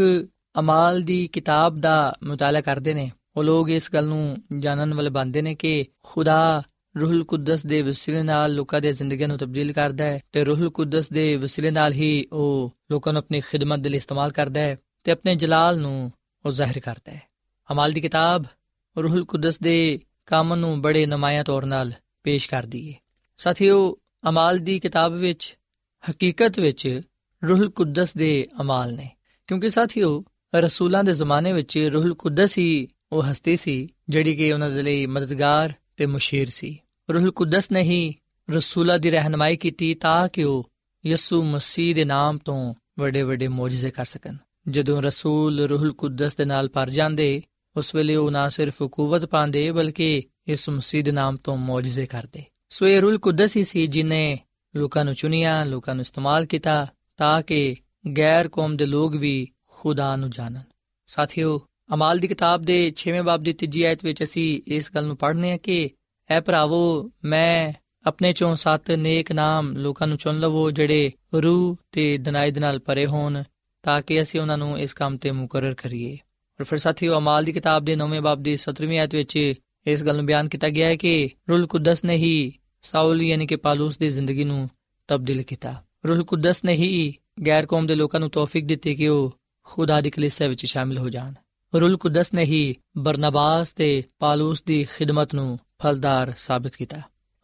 ਅਮਾਲ 0.60 1.02
ਦੀ 1.02 1.28
ਕਿਤਾਬ 1.28 1.80
ਦਾ 1.80 2.16
ਮਤਾਲਾ 2.24 2.62
ਕਰਦੇ 2.62 2.94
ਨੇ, 2.94 3.12
ਉਹ 3.36 3.44
ਲੋਕ 3.44 3.70
ਇਸ 3.70 3.94
ਗੱਲ 3.94 4.06
ਨੂੰ 4.06 4.38
ਜਾਣਨ 4.60 4.94
ਵਾਲੇ 4.94 5.10
ਬੰਦੇ 5.10 5.42
ਨੇ 5.42 5.56
ਕਿ 5.56 5.86
ਖੁਦਾ 6.04 6.64
ਰੂਹੁਲ 7.02 7.24
ਕੁਦਸ 7.24 7.66
ਦੇ 7.66 7.82
ਵਸੀਲੇ 7.82 8.24
ਨਾਲ 8.24 8.54
ਲੋਕਾਂ 8.54 8.82
ਦੇ 8.82 8.92
ਜ਼ਿੰਦਗੀਆਂ 8.92 9.28
ਨੂੰ 9.28 9.38
ਤਬਦੀਲ 9.38 9.74
ਕਰਦਾ 9.74 10.04
ਹੈ 10.04 10.20
ਤੇ 10.32 10.44
ਰੂਹੁਲ 10.44 10.70
ਕੁਦਸ 10.70 11.10
ਦੇ 11.10 11.36
ਵਸੀਲੇ 11.36 11.72
ਨਾਲ 11.72 11.94
ਹੀ 11.94 12.26
ਉਹ 12.32 12.78
ਲੋਕਾਂ 12.92 13.14
ਨੂੰ 13.14 13.20
ਆਪਣੀ 13.20 13.42
ਖਿਦਮਤ 13.42 13.80
ਦੇ 13.80 13.90
ਲਈ 13.90 13.98
ਇਸਤੇਮਾਲ 13.98 14.32
ਕਰਦਾ 14.32 14.62
ਹੈ 14.62 14.78
ਤੇ 15.04 15.12
ਆਪਣੇ 15.12 15.36
ਜਲਾਲ 15.36 15.80
ਨੂੰ 15.80 16.12
ਉਹ 16.46 16.52
ਜ਼ਾਹਿਰ 16.52 16.80
ਕਰਦਾ 16.80 17.12
ਹੈ। 17.12 17.22
ਅਮਾਲ 17.72 17.92
ਦੀ 17.92 18.02
ਕਿਤਾਬ 18.02 18.44
ਰੂਹੁਲ 19.03 19.25
ਕੁਦਸ 19.25 19.60
ਦੇ 19.60 19.99
ਕੰਮ 20.25 20.55
ਨੂੰ 20.55 20.81
ਬੜੇ 20.81 21.05
ਨਮਾਇਆ 21.05 21.43
ਤੌਰ 21.43 21.65
ਨਾਲ 21.65 21.91
ਪੇਸ਼ 22.23 22.49
ਕਰਦੀ 22.49 22.93
ਹੈ 22.93 22.97
ਸਾਥੀਓ, 23.38 23.97
ਅਮਾਲ 24.29 24.58
ਦੀ 24.58 24.79
ਕਿਤਾਬ 24.79 25.13
ਵਿੱਚ, 25.13 25.58
ਹਕੀਕਤ 26.12 26.60
ਵਿੱਚ 26.60 27.01
ਰੂਹੁਲ 27.49 27.69
ਕੁਦਸ 27.69 28.13
ਦੇ 28.13 28.47
ਅਮਾਲ 28.62 28.95
ਨੇ। 28.95 29.10
ਕਿਉਂਕਿ 29.47 29.69
ਸਾਥੀਓ, 29.69 30.23
ਰਸੂਲਾਂ 30.55 31.03
ਦੇ 31.03 31.13
ਜ਼ਮਾਨੇ 31.13 31.53
ਵਿੱਚ 31.53 31.77
ਰੂਹੁਲ 31.77 32.13
ਕੁਦਸ 32.13 32.58
ਹੀ 32.58 32.88
ਉਹ 33.12 33.23
ਹਸਤੀ 33.23 33.55
ਸੀ, 33.55 33.88
ਜਿਹੜੀ 34.10 34.36
ਕਿ 34.36 34.53
ਉਹਨਾਂ 34.53 34.69
ਦੇ 34.69 34.81
ਲਈ 34.81 35.05
ਮਦਦਗਾਰ 35.05 35.73
ਤੇ 35.97 36.05
ਮੁਸ਼ੀਰ 36.05 36.49
ਸੀ। 36.49 36.79
ਰੂਹੁਲ 37.13 37.31
ਕੁਦਸ 37.31 37.71
ਨੇ 37.71 37.81
ਹੀ 37.81 38.15
ਰਸੂਲਾਂ 38.49 38.99
ਦੀ 38.99 39.12
ਰਹਿਨਮਾਈ 39.12 39.58
ਕੀਤੀ 39.58 39.93
ਤਾਂ 39.93 40.27
ਕਿ 40.27 40.43
ਉਹ 40.43 40.71
ਯਿਸੂ 41.05 41.43
ਮਸੀਹ 41.43 41.95
ਦੇ 41.95 42.05
ਨਾਮ 42.05 42.38
ਤੋਂ 42.38 42.75
ਵੱਡੇ 42.99 43.21
ਵੱਡੇ 43.21 43.47
ਮੌਜੂਜ਼ੇ 43.47 43.91
ਕਰ 43.91 44.05
ਸਕਣ। 44.05 44.36
ਜਦੋਂ 44.69 45.01
ਰਸੂਲ 45.01 45.60
ਰੂਹੁਲ 45.60 45.91
ਕੁਦਸ 45.91 46.36
ਦੇ 46.36 46.45
ਨਾਲ 46.45 46.69
ਭਰ 46.69 46.89
ਜਾਂਦੇ 46.89 47.41
ਉਸ 47.78 47.96
ਵੇਲੇ 47.96 48.16
ਉਹ 48.16 48.32
ਨਾ 48.32 48.50
ਸਿਰਫ 48.50 48.84
ਕੂਵਤ 48.84 49.26
ਪਾਉਂਦੇ 49.26 49.72
ਬਲਕਿ 49.72 50.24
ਯਿਸੂ 50.50 50.72
ਮਸੀਹ 50.72 51.04
ਦੇ 51.04 51.12
ਨਾਮ 51.12 51.38
ਤੋਂ 51.38 51.58
ਮੌਜੂਜ਼ੇ 51.58 52.06
ਕਰਦੇ। 52.06 52.44
ਸੋ 52.70 52.88
ਇਹ 52.88 53.02
ਰੂਹੁਲ 53.02 53.18
ਕੁਦਸ 53.18 53.58
ਹੀ 53.58 53.64
ਸੀ 53.64 53.88
ਜਿਨੇ 53.88 54.40
ਲੋਕਾਂ 54.76 55.06
ਨੂੰ 55.06 55.16
ਚੁਣਿਆ, 55.16 55.64
ਲੋਕਾਂ 55.64 55.96
ਨੂੰ 55.96 56.02
ਇਸਤੇਮਾਲ 56.02 56.46
ਕੀਤਾ 56.46 56.88
ਤਾਂ 57.18 57.42
ਕਿ 57.42 57.76
ਗੈਰ 58.18 58.48
ਕੌਮ 58.48 58.78
ਦੇ 58.78 58.86
ਲੋਕ 58.86 59.16
ਵੀ 59.16 59.48
ਖੁਦਾ 59.72 60.16
ਨੂੰ 60.16 60.30
ਜਾਣਨ। 60.30 60.62
ਸਾਥੀਓ, 61.06 61.62
ਅਮਾਲ 61.94 62.20
ਦੀ 62.20 62.28
ਕਿਤਾਬ 62.28 62.62
ਦੇ 62.62 62.92
6ਵੇਂ 62.92 63.24
ਬਾਬ 63.24 63.44
ਦੀ 63.44 63.54
ਤੀਜੀ 63.54 63.84
ਆਇਤ 63.84 64.06
ਵਿੱਚ 64.06 64.24
ਅਸੀਂ 64.24 64.62
ਇਸ 64.68 64.92
ਗੱਲ 64.96 65.06
ਨੂੰ 65.06 65.18
ਪੜ੍ਹਨੇ 65.18 65.52
ਆ 65.52 65.58
ਕਿ, 65.58 65.90
ਐ 66.30 66.42
ਭਰਾਵੋ, 66.42 67.12
ਮੈਂ 67.24 67.74
ਆਪਣੇ 68.06 68.32
ਚੋਂ 68.32 68.56
ਸੱਤ 68.56 68.92
ਨੇਕ 68.92 69.32
ਨਾਮ 69.32 69.78
ਲੋਕਾਂ 69.78 70.08
ਨੂੰ 70.08 70.18
ਚੁਣ 70.18 70.40
ਲਵੋ 70.40 70.72
ਜਿਹੜੇ 70.72 71.12
ਰੂਹ 71.36 71.78
ਤੇ 71.92 72.18
ਦਨਾਈ 72.18 72.52
ਦੇ 72.52 72.60
ਨਾਲ 72.60 72.80
ਭਰੇ 72.80 73.06
ਹੋਣ, 73.06 73.44
ਤਾਂ 73.84 74.02
ਕਿ 74.02 74.22
ਅਸੀਂ 74.22 74.42
ਉਹਨਾਂ 74.42 74.58
ਨੂੰ 74.58 74.80
ਇਸ 74.80 74.94
ਕੰਮ 74.94 75.18
ਤੇ 75.18 75.32
ਮੁਕਰਰ 75.32 75.74
ਕਰੀਏ। 75.74 76.18
ਔਰ 76.60 76.63
ਫਿਰ 76.63 76.80
ਸਾਥੀਓ, 76.80 77.18
ਅਮਾਲ 77.18 77.44
ਦੀ 77.44 77.52
ਕਿਤਾਬ 77.52 77.86
ਦੇ 77.86 77.96
9ਵੇਂ 77.96 78.22
ਬਾਬ 78.22 78.44
ਦੀ 78.44 78.58
17ਵੀਂ 78.58 79.00
ਆਇਤ 79.00 79.15
ਵਿੱਚ 79.15 79.54
ਇਸ 79.88 80.04
ਗੱਲ 80.04 80.15
ਨੂੰ 80.15 80.26
ਬਿਆਨ 80.26 80.50
ਕੀਤਾ 80.50 80.70
ਗਿਆ 80.70 80.88
ਹੈ 80.88 80.96
ਕਿ 80.96 81.30
ਰੂਲ 81.50 81.68
ਕੁਦਸ 81.68 82.04
ਨੇ 82.04 82.15
ਹੀ 82.15 82.54
ਸਾਊਲ 82.82 83.22
ਯਾਨੀ 83.22 83.48
ਕਿ 83.48 83.56
ਪਾਲੂਸ 83.56 83.98
ਦੀ 83.98 84.10
ਜ਼ਿੰਦਗੀ 84.10 84.44
ਨੂੰ 84.44 84.70
ਤਬਦੀਲ 85.08 85.44
ਕੀਤਾ। 85.44 85.84
ਰੂਲ 86.08 86.24
ਕੁਦਸ 86.24 86.63
ਨੇ 86.63 86.74
ਹੀ 86.74 87.15
ਗੈਰ 87.46 87.65
ਕੌਮ 87.65 87.88
ਦੇ 87.88 87.96
ਲੋਕਾਂ 87.96 88.20
ਨੂੰ 88.20 88.30
ਤੌਫੀਕ 88.30 88.65
ਦਿੱਤੀ 88.65 88.96
ਕਿ 88.96 89.08
ਉਹ 89.08 89.38
ਖੁਦਾ 89.63 90.02
ਦੀ 90.02 90.10
ਕਲੀਸਿਆ 90.10 90.48
ਵਿੱਚ 90.48 90.65
ਸ਼ਾਮਿਲ 90.65 90.98
ਹੋ 90.98 91.10
ਜਾਣ। 91.10 91.34
ਰੂਲ 91.80 91.98
ਕੁਦਸ 91.98 92.34
ਨੇ 92.34 92.44
ਹੀ 92.44 92.76
ਬਰਨਬਾਸ 92.98 93.72
ਤੇ 93.72 94.04
ਪਾਲੂਸ 94.20 94.63
ਦੀ 94.63 94.84
ਖਿਦਮਤ 94.84 95.36
ਨੂੰ 95.36 95.60
ਫਲਦਾਰ 95.82 96.34
ਸਾਬਤ 96.38 96.76
ਕੀਤਾ। 96.76 97.02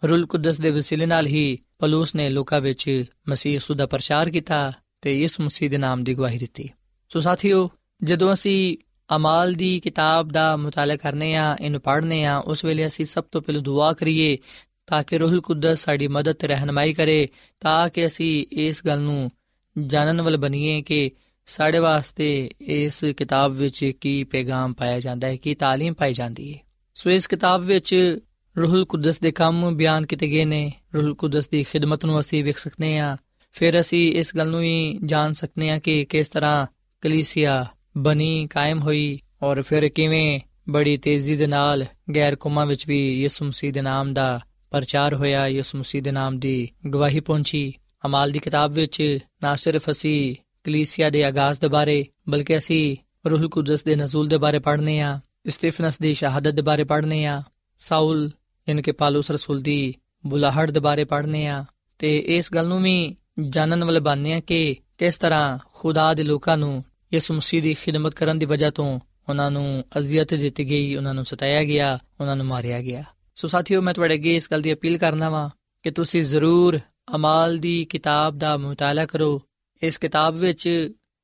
ਰੂਲ 0.09 0.25
ਕੁਦਸ 0.25 0.61
ਦੇ 0.61 0.69
ਵਸੀਲੇ 0.69 1.05
ਨਾਲ 1.05 1.27
ਹੀ 1.27 1.59
ਪਲੂਸ 1.79 2.15
ਨੇ 2.15 2.29
ਲੋਕਾਂ 2.29 2.61
ਵਿੱਚ 2.61 3.03
ਮਸੀਹ 3.29 3.53
ਯਿਸੂ 3.53 3.73
ਦਾ 3.73 3.85
ਪ੍ਰਚਾਰ 3.85 4.29
ਕੀਤਾ 4.29 4.73
ਤੇ 5.01 5.21
ਯਿਸੂ 5.21 5.43
ਮਸੀਹ 5.43 5.69
ਦੇ 5.69 5.77
ਨਾਮ 5.77 6.03
ਦੀ 6.03 6.13
ਗਵਾਹੀ 6.13 6.37
ਦਿੱਤੀ। 6.37 6.69
ਸੋ 7.09 7.19
ਸਾਥੀਓ, 7.19 7.69
ਜਦੋਂ 8.03 8.33
ਅਸੀਂ 8.33 8.77
ਅਮਾਲ 9.16 9.54
ਦੀ 9.54 9.80
ਕਿਤਾਬ 9.80 10.32
ਦਾ 10.32 10.56
ਮੁਤਾਲਾ 10.56 10.96
ਕਰਨੇ 10.96 11.34
ਆ 11.36 11.56
ਇਹਨੂੰ 11.60 11.80
ਪੜ੍ਹਨੇ 11.80 12.24
ਆ 12.24 12.38
ਉਸ 12.38 12.64
ਵੇਲੇ 12.64 12.86
ਅਸੀਂ 12.86 13.04
ਸਭ 13.04 13.24
ਤੋਂ 13.32 13.42
ਪਹਿਲਾਂ 13.42 13.62
ਦੁਆ 13.62 13.92
ਕਰੀਏ 13.92 14.38
ਤਾਂ 14.86 15.02
ਕਿ 15.02 15.18
ਰੂਹੁਲ 15.18 15.40
ਕੁਦਸ 15.40 15.84
ਸਾਡੀ 15.84 16.08
ਮਦਦ 16.08 16.32
ਤੇ 16.32 16.46
ਰਹਿਨਮਾਈ 16.46 16.92
ਕਰੇ 16.92 17.28
ਤਾਂ 17.60 17.88
ਕਿ 17.88 18.06
ਅਸੀਂ 18.06 18.46
ਇਸ 18.50 18.82
ਗੱਲ 18.86 19.00
ਨੂੰ 19.00 19.30
ਜਾਣਨ 19.78 20.20
ਵਾਲ 20.20 20.36
ਬਣੀਏ 20.36 20.82
ਕਿ 20.82 21.10
ਸਾਡੇ 21.46 21.78
ਵਾਸਤੇ 21.78 22.50
ਇਸ 22.60 23.04
ਕਿਤਾਬ 23.16 23.52
ਵਿੱਚ 23.52 23.92
ਕੀ 24.00 24.24
ਪੈਗਾਮ 24.24 24.72
ਪਾਇਆ 24.72 25.00
ਜਾਂਦਾ 25.00 25.28
ਹੈ 25.28 25.36
ਕੀ 25.36 25.56
تعلیم 25.64 25.94
ਪਾਈ 25.94 26.12
ਜਾਂਦੀ 26.12 26.54
ਹੈ 26.54 26.58
ਸੋ 26.94 27.10
ਇਸ 27.10 27.26
ਕਿਤਾਬ 27.26 27.62
ਵਿੱਚ 27.62 28.18
ਰੂਹੁਲ 28.56 28.84
ਕੁਦਸ 28.84 29.18
ਦੇ 29.18 29.30
ਕੰਮ 29.30 29.76
ਬਿਆਨ 29.76 30.06
ਕੀਤੇ 30.06 30.28
ਗਏ 30.28 30.44
ਨੇ 30.44 30.72
ਰੂਹੁਲ 30.94 31.14
ਕੁਦਸ 31.14 31.48
ਦੀ 31.48 31.62
ਖਿਦਮਤ 31.62 32.04
ਨੂੰ 32.04 32.20
ਅਸੀਂ 32.20 32.44
ਵੇਖ 32.44 32.58
ਸਕਨੇ 32.58 32.98
ਆ 32.98 33.16
ਫਿਰ 33.52 33.80
ਅਸੀਂ 33.80 34.12
ਇਸ 34.12 34.36
ਗੱਲ 34.36 34.50
ਨੂੰ 34.50 34.60
ਵੀ 34.60 34.98
ਜਾਣ 35.04 35.32
ਸਕਨੇ 35.32 35.70
ਆ 35.70 35.78
ਕਿ 35.78 36.04
ਕਿਸ 36.04 36.28
ਤਰ੍ਹਾਂ 36.28 36.66
ਕਲੀਸਿਆ 37.00 37.66
ਬਣੀ 37.97 38.47
ਕਾਇਮ 38.47 38.79
ਹੋਈ 38.79 39.19
ਔਰ 39.43 39.61
ਫਿਰ 39.61 39.89
ਕਿਵੇਂ 39.89 40.39
ਬੜੀ 40.69 40.97
ਤੇਜ਼ੀ 40.97 41.35
ਦੇ 41.35 41.47
ਨਾਲ 41.47 41.85
ਗੈਰ 42.15 42.35
ਕੌਮਾਂ 42.35 42.65
ਵਿੱਚ 42.65 42.87
ਵੀ 42.87 43.21
ਯਿਸੂ 43.21 43.45
ਮਸੀਹ 43.45 43.73
ਦੇ 43.73 43.81
ਨਾਮ 43.81 44.13
ਦਾ 44.13 44.39
ਪ੍ਰਚਾਰ 44.71 45.13
ਹੋਇਆ, 45.13 45.47
ਯਿਸੂ 45.47 45.77
ਮਸੀਹ 45.77 46.01
ਦੇ 46.01 46.11
ਨਾਮ 46.11 46.39
ਦੀ 46.39 46.69
ਗਵਾਹੀ 46.93 47.19
ਪਹੁੰਚੀ। 47.19 47.73
ਅਮਾਲ 48.05 48.31
ਦੀ 48.31 48.39
ਕਿਤਾਬ 48.39 48.71
ਵਿੱਚ 48.71 49.19
ਨਾ 49.43 49.55
ਸਿਰਫ 49.55 49.89
ਅਸੀਂ 49.91 50.35
ਕਲੀਸਿਆ 50.63 51.09
ਦੇ 51.09 51.23
ਆਗਾਜ਼ 51.23 51.59
ਦੇ 51.59 51.67
ਬਾਰੇ, 51.67 52.05
ਬਲਕਿ 52.29 52.57
ਅਸੀਂ 52.57 52.97
ਰੂਹੁਲ 53.29 53.49
ਕੁਦਸ 53.49 53.83
ਦੇ 53.83 53.95
ਨਜ਼ੂਲ 53.95 54.27
ਦੇ 54.27 54.37
ਬਾਰੇ 54.37 54.59
ਪੜ੍ਹਨੇ 54.59 54.99
ਆ, 54.99 55.19
ਸਟੀਫਨਸ 55.47 55.99
ਦੀ 55.99 56.13
ਸ਼ਹਾਦਤ 56.13 56.51
ਦੇ 56.51 56.61
ਬਾਰੇ 56.61 56.83
ਪੜ੍ਹਨੇ 56.83 57.25
ਆ, 57.25 57.43
ਸਾਊਲ, 57.77 58.31
ਯਾਨੀ 58.69 58.81
ਕਿ 58.81 58.91
ਪਾਲੂਸ 58.91 59.31
ਰਸੂਲ 59.31 59.61
ਦੀ 59.61 59.95
ਬੁਲਾਹੜ 60.25 60.71
ਦੇ 60.71 60.79
ਬਾਰੇ 60.79 61.03
ਪੜ੍ਹਨੇ 61.03 61.47
ਆ। 61.47 61.65
ਤੇ 61.99 62.17
ਇਸ 62.17 62.53
ਗੱਲ 62.53 62.67
ਨੂੰ 62.67 62.83
ਵੀ 62.83 63.15
ਜਾਣਨ 63.49 63.83
ਵਾਲੇ 63.83 63.99
ਬਣਨੇ 63.99 64.33
ਆ 64.33 64.39
ਕਿ 64.39 64.75
ਕਿਸ 64.97 65.17
ਤਰ੍ਹਾਂ 65.17 65.59
ਖੁਦਾ 65.73 66.13
ਦੇ 66.13 66.23
ਲੋਕਾਂ 66.23 66.57
ਨੂੰ 66.57 66.83
ਯਿਸੂ 67.11 67.33
ਮਸੀਹ 67.33 67.61
ਦੀ 67.61 67.73
ਖਿਦਮਤ 67.73 68.13
ਕਰਨ 68.15 68.39
ਦੀ 68.39 68.45
ਵਜ੍ਹਾ 68.45 68.69
ਤੋਂ 68.69 68.99
ਉਹਨਾਂ 69.29 69.49
ਨੂੰ 69.51 69.83
ਅਜ਼ੀਅਤ 69.99 70.33
ਦਿੱਤੀ 70.33 70.69
ਗਈ 70.69 70.95
ਉਹਨਾਂ 70.95 71.13
ਨੂੰ 71.13 71.25
ਸਤਾਇਆ 71.25 71.63
ਗਿਆ 71.63 71.97
ਉਹਨਾਂ 72.19 72.35
ਨੂੰ 72.35 72.45
ਮਾਰਿਆ 72.45 72.81
ਗਿਆ 72.81 73.03
ਸੋ 73.35 73.47
ਸਾਥੀਓ 73.47 73.81
ਮੈਂ 73.81 73.93
ਤੁਹਾਡੇ 73.93 74.13
ਅੱਗੇ 74.13 74.35
ਇਸ 74.35 74.51
ਗੱਲ 74.51 74.61
ਦੀ 74.61 74.73
ਅਪੀਲ 74.73 74.97
ਕਰਨਾ 74.97 75.29
ਵਾਂ 75.29 75.49
ਕਿ 75.85 75.91
ਤੁਸੀਂ 75.91 76.21
ਜ਼ਰੂਰ 76.21 76.79
ਅਮਾਲ 77.15 77.57
ਦੀ 77.57 77.83
ਕਿਤਾਬ 77.85 78.37
ਦਾ 78.37 78.55
ਮੁਤਾਲਾ 78.57 79.05
ਕਰੋ 79.05 79.39
ਇਸ 79.81 79.97
ਕਿਤਾਬ 79.97 80.35
ਵਿੱਚ 80.35 80.67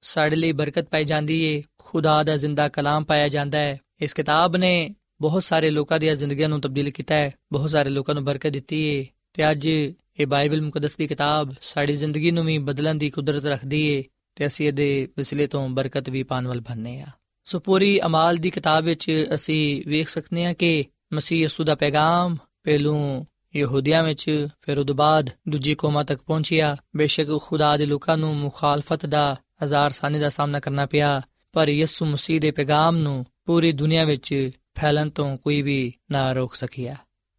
ਸਾਡੇ 0.04 0.36
ਲਈ 0.36 0.52
ਬਰਕਤ 0.52 0.90
ਪਾਈ 0.90 1.06
ਜਾਂਦੀ 1.06 1.42
ਏ 1.44 1.62
ਖੁਦਾ 1.78 2.22
ਦਾ 2.24 2.36
ਜ਼ਿੰਦਾ 2.36 2.68
ਕਲਾਮ 2.70 3.04
ਪਾਇਆ 3.04 3.28
ਜਾਂਦਾ 3.28 3.58
ਹੈ 3.58 3.78
ਇਸ 4.02 4.14
ਕਿਤਾਬ 4.14 4.56
ਨੇ 4.56 4.90
ਬਹੁਤ 5.22 5.44
ਸਾਰੇ 5.44 5.70
ਲੋਕਾਂ 5.70 6.00
ਦੀਆਂ 6.00 6.16
ਜ਼ਿੰਦਗੀਆਂ 6.16 6.50
ਨੂੰ 6.50 6.60
ਤਬਦੀਲ 6.62 6.90
ਕੀਤਾ 6.92 7.16
ਹੈ 7.16 7.32
ਬਹੁਤ 7.52 7.70
ਸਾਰੇ 7.70 7.90
ਲੋਕਾਂ 7.90 8.16
ਨੂੰ 8.16 8.24
ਬਰਕਤ 8.24 8.52
ਦਿੱਤੀ 8.54 8.82
ਏ 8.84 9.06
ਤੇ 9.34 9.50
ਅੱਜ 9.52 9.68
ਇਹ 9.68 10.28
ਬਾਈਬਲ 10.28 10.62
ਮੁਕੱਦਸ 10.62 10.96
ਦੀ 10.96 11.08
ਕਿਤਾਬ 11.08 11.54
ਸਾਡੀ 11.62 11.96
ਜ਼ਿੰਦਗੀ 11.96 12.32
ਨੂੰ 12.32 12.46
ਵੀ 12.46 12.58
ਬਦਲਣ 12.58 12.96
ਦੀ 12.96 13.10
ਕੁਦਰਤ 13.10 13.46
ਰੱਖਦੀ 13.46 13.82
ਏ 13.88 14.04
ਤੇ 14.38 14.48
ਅਸੀਂ 14.48 14.68
ਇਹਦੇ 14.68 15.08
ਵਸਿਲੇ 15.20 15.48
ਤੋਂ 15.48 15.70
ਬਰਕਤ 15.70 16.10
ਵੀ 16.10 16.24
ਪਾਣ 16.24 16.48
ਵਾਲ 16.48 16.62
ਬਣਨੇ 16.62 17.02
ਆ। 17.02 17.08
ਸੋ 17.44 17.60
ਪੂਰੀ 17.60 18.00
ਅਮਾਲ 18.06 18.36
ਦੀ 18.36 18.50
ਕਿਤਾਬ 18.50 18.84
ਵਿੱਚ 18.84 19.28
ਅਸੀਂ 19.34 19.84
ਵੇਖ 19.88 20.10
ਸਕਦੇ 20.10 20.46
ਹਾਂ 20.46 20.54
ਕਿ 20.54 20.86
ਮਸੀਹ 21.14 21.44
ਯਸੂ 21.44 21.64
ਦਾ 21.64 21.76
ਪੈਗਾਮ 21.76 22.38
ਪਹਿਲੋਂ 22.64 23.26
ਯਹੂਦੀਆਂ 23.56 24.04
ਵਿੱਚ, 24.04 24.48
ਫਿਰ 24.62 24.80
ਉਹਦੇ 24.80 24.94
ਬਾਅਦ 24.94 25.30
ਦੂਜੀ 25.50 25.76
ਕੌਮਾਂ 25.76 26.04
ਤੱਕ 26.04 26.22
ਪਹੁੰਚਿਆ। 26.22 26.78
ਬੇਸ਼ੱਕ 26.96 27.40
ਖੁਦਾ 27.42 27.78
ਦੇ 27.78 27.86
ਲੋਕਾਂ 27.86 28.18
ਨੂੰ 28.18 28.38
ਮੁਖਾਲਫਤ 28.38 29.06
ਦਾ 29.06 29.42
ਹਜ਼ਾਰ 29.64 29.92
ਸਾਨੀ 29.92 30.20
ਦਾ 30.20 30.30
ਸਾਹਮਣਾ 30.30 30.60
ਕਰਨਾ 30.60 30.86
ਪਿਆ, 30.86 31.22
ਪਰ 31.52 31.70
ਯਿਸੂ 31.70 32.06
ਮਸੀਹ 32.06 32.40
ਦੇ 32.40 32.52
ਪੈਗਾਮ 32.52 32.98
ਨੂੰ 32.98 33.26
ਪੂਰੀ 33.46 33.72
ਦੁਨੀਆ 33.72 34.04
ਵਿੱਚ 34.04 34.50
ਫੈਲਣ 34.80 35.10
ਤੋਂ 35.10 35.38
ਕੋਈ 35.38 35.62
ਵੀ 35.62 35.94
ਨਾ 36.12 36.34
ਰੋਕ 36.34 36.56
ਸਕਿਆ। 36.56 36.96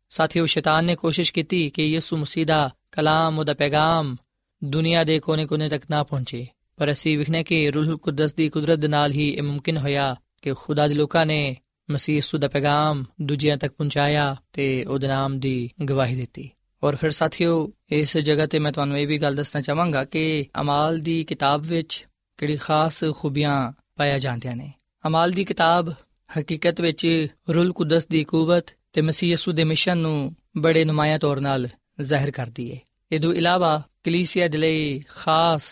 ਸਾਥੀਓ, 0.08 0.46
ਸ਼ੈਤਾਨ 0.46 0.84
ਨੇ 0.84 0.96
ਕੋਸ਼ਿਸ਼ 0.96 1.32
ਕੀਤੀ 1.32 1.70
ਕਿ 1.70 1.84
ਯਿਸੂ 1.84 2.16
ਮਸੀਹ 2.16 2.46
ਦਾ 2.46 2.70
ਕਲਾਮ, 2.92 3.38
ਉਹਦਾ 3.38 3.54
ਪੈਗਾਮ 3.54 4.16
ਦੁਨੀਆ 4.64 5.04
ਦੇ 5.04 5.20
ਕੋਨੇ-ਕੋਨੇ 5.20 5.68
ਤੱਕ 5.68 5.84
ਨਾ 5.90 6.02
ਪਹੁੰਚੇ। 6.02 6.46
ਪਰ 6.78 6.92
ਅਸੀਂ 6.92 7.18
ਵਿਖਨੇ 7.18 7.44
ਕਿ 7.44 7.70
ਰੂਹੁਲ 7.70 7.96
ਕੁਦਸ 7.96 8.34
ਦੀ 8.34 8.48
ਕੁਦਰਤ 8.48 8.78
ਦੇ 8.78 8.88
ਨਾਲ 8.88 9.12
ਹੀ 9.12 9.30
ਇਹ 9.30 9.42
ਮੁਮਕਿਨ 9.42 9.76
ਹੋਇਆ 9.76 10.16
ਕਿ 10.42 10.54
ਖੁਦਾ 10.54 10.88
ਦੇ 10.88 10.94
ਲੋਕਾਂ 10.94 11.26
ਨੇ 11.26 11.56
ਮਸੀਹ 11.90 12.16
ਯਿਸੂ 12.16 12.38
ਦਾ 12.38 12.48
ਪੈਗਾਮ 12.48 13.04
ਦੂਜਿਆਂ 13.22 13.56
ਤੱਕ 13.56 13.72
ਪਹੁੰਚਾਇਆ 13.72 14.36
ਤੇ 14.52 14.84
ਉਹਦੇ 14.84 15.06
ਨਾਮ 15.06 15.38
ਦੀ 15.38 15.70
ਗਵਾਹੀ 15.84 16.14
ਦਿੱਤੀ। 16.14 16.50
ਔਰ 16.84 16.96
ਫਿਰ 16.96 17.10
ਸਾਥੀਓ, 17.10 17.70
ਇਸ 17.90 18.18
ਜਗ੍ਹਾ 18.18 18.46
ਤੇ 18.46 18.58
ਮੈਂ 18.58 18.72
ਤੁਹਾਨੂੰ 18.72 18.98
ਇਹ 18.98 19.06
ਵੀ 19.06 19.18
ਗੱਲ 19.18 19.34
ਦੱਸਣਾ 19.34 19.62
ਚਾਹਾਂਗਾ 19.62 20.04
ਕਿ 20.04 20.46
ਅਮਾਲ 20.60 20.98
ਦੀ 20.98 21.24
ਕਿਤਾਬ 21.24 21.62
ਵਿੱਚ 21.62 22.06
ਕਿਹੜੀ 22.38 22.56
ਖਾਸ 22.56 23.04
ਖੂਬੀਆਂ 23.10 23.72
ਪਾਇਆ 23.96 24.18
ਜਾਂਦੀਆਂ 24.18 24.56
ਨੇ। 24.56 24.72
ਅਮਾਲ 25.06 25.30
ਦੀ 25.30 25.44
ਕਿਤਾਬ 25.44 25.94
ਹਕੀਕਤ 26.40 26.80
ਵਿੱਚ 26.80 27.26
ਰੂਲ 27.54 27.72
ਕੁਦਸ 27.72 28.06
ਦੀ 28.06 28.24
ਕੂਵਤ 28.24 28.64
ਤੇ 28.92 29.00
ਮਸੀਹ 29.00 29.32
ਯਸੂ 29.32 29.52
ਦੇ 29.52 29.64
ਮਿਸ਼ਨ 29.64 29.98
ਨੂੰ 29.98 30.36
ਬੜੇ 30.56 30.84
ਨੁਮਾਇਆ 30.84 31.18
ਤੌਰ 31.18 31.40
ਨਾਲ 31.40 31.68
ਜ਼ਾਹਿਰ 32.00 32.30
ਕਰਦੀ 32.30 32.72
ਹੈ 32.72 32.78
ਇਹ 33.12 33.20
ਤੋਂ 33.20 33.34
ਇਲਾਵਾ 33.34 33.82
ਕਲੀਸਿਆ 34.04 34.48
ਦੇ 34.48 34.58
ਲਈ 34.58 35.02
ਖਾਸ 35.08 35.62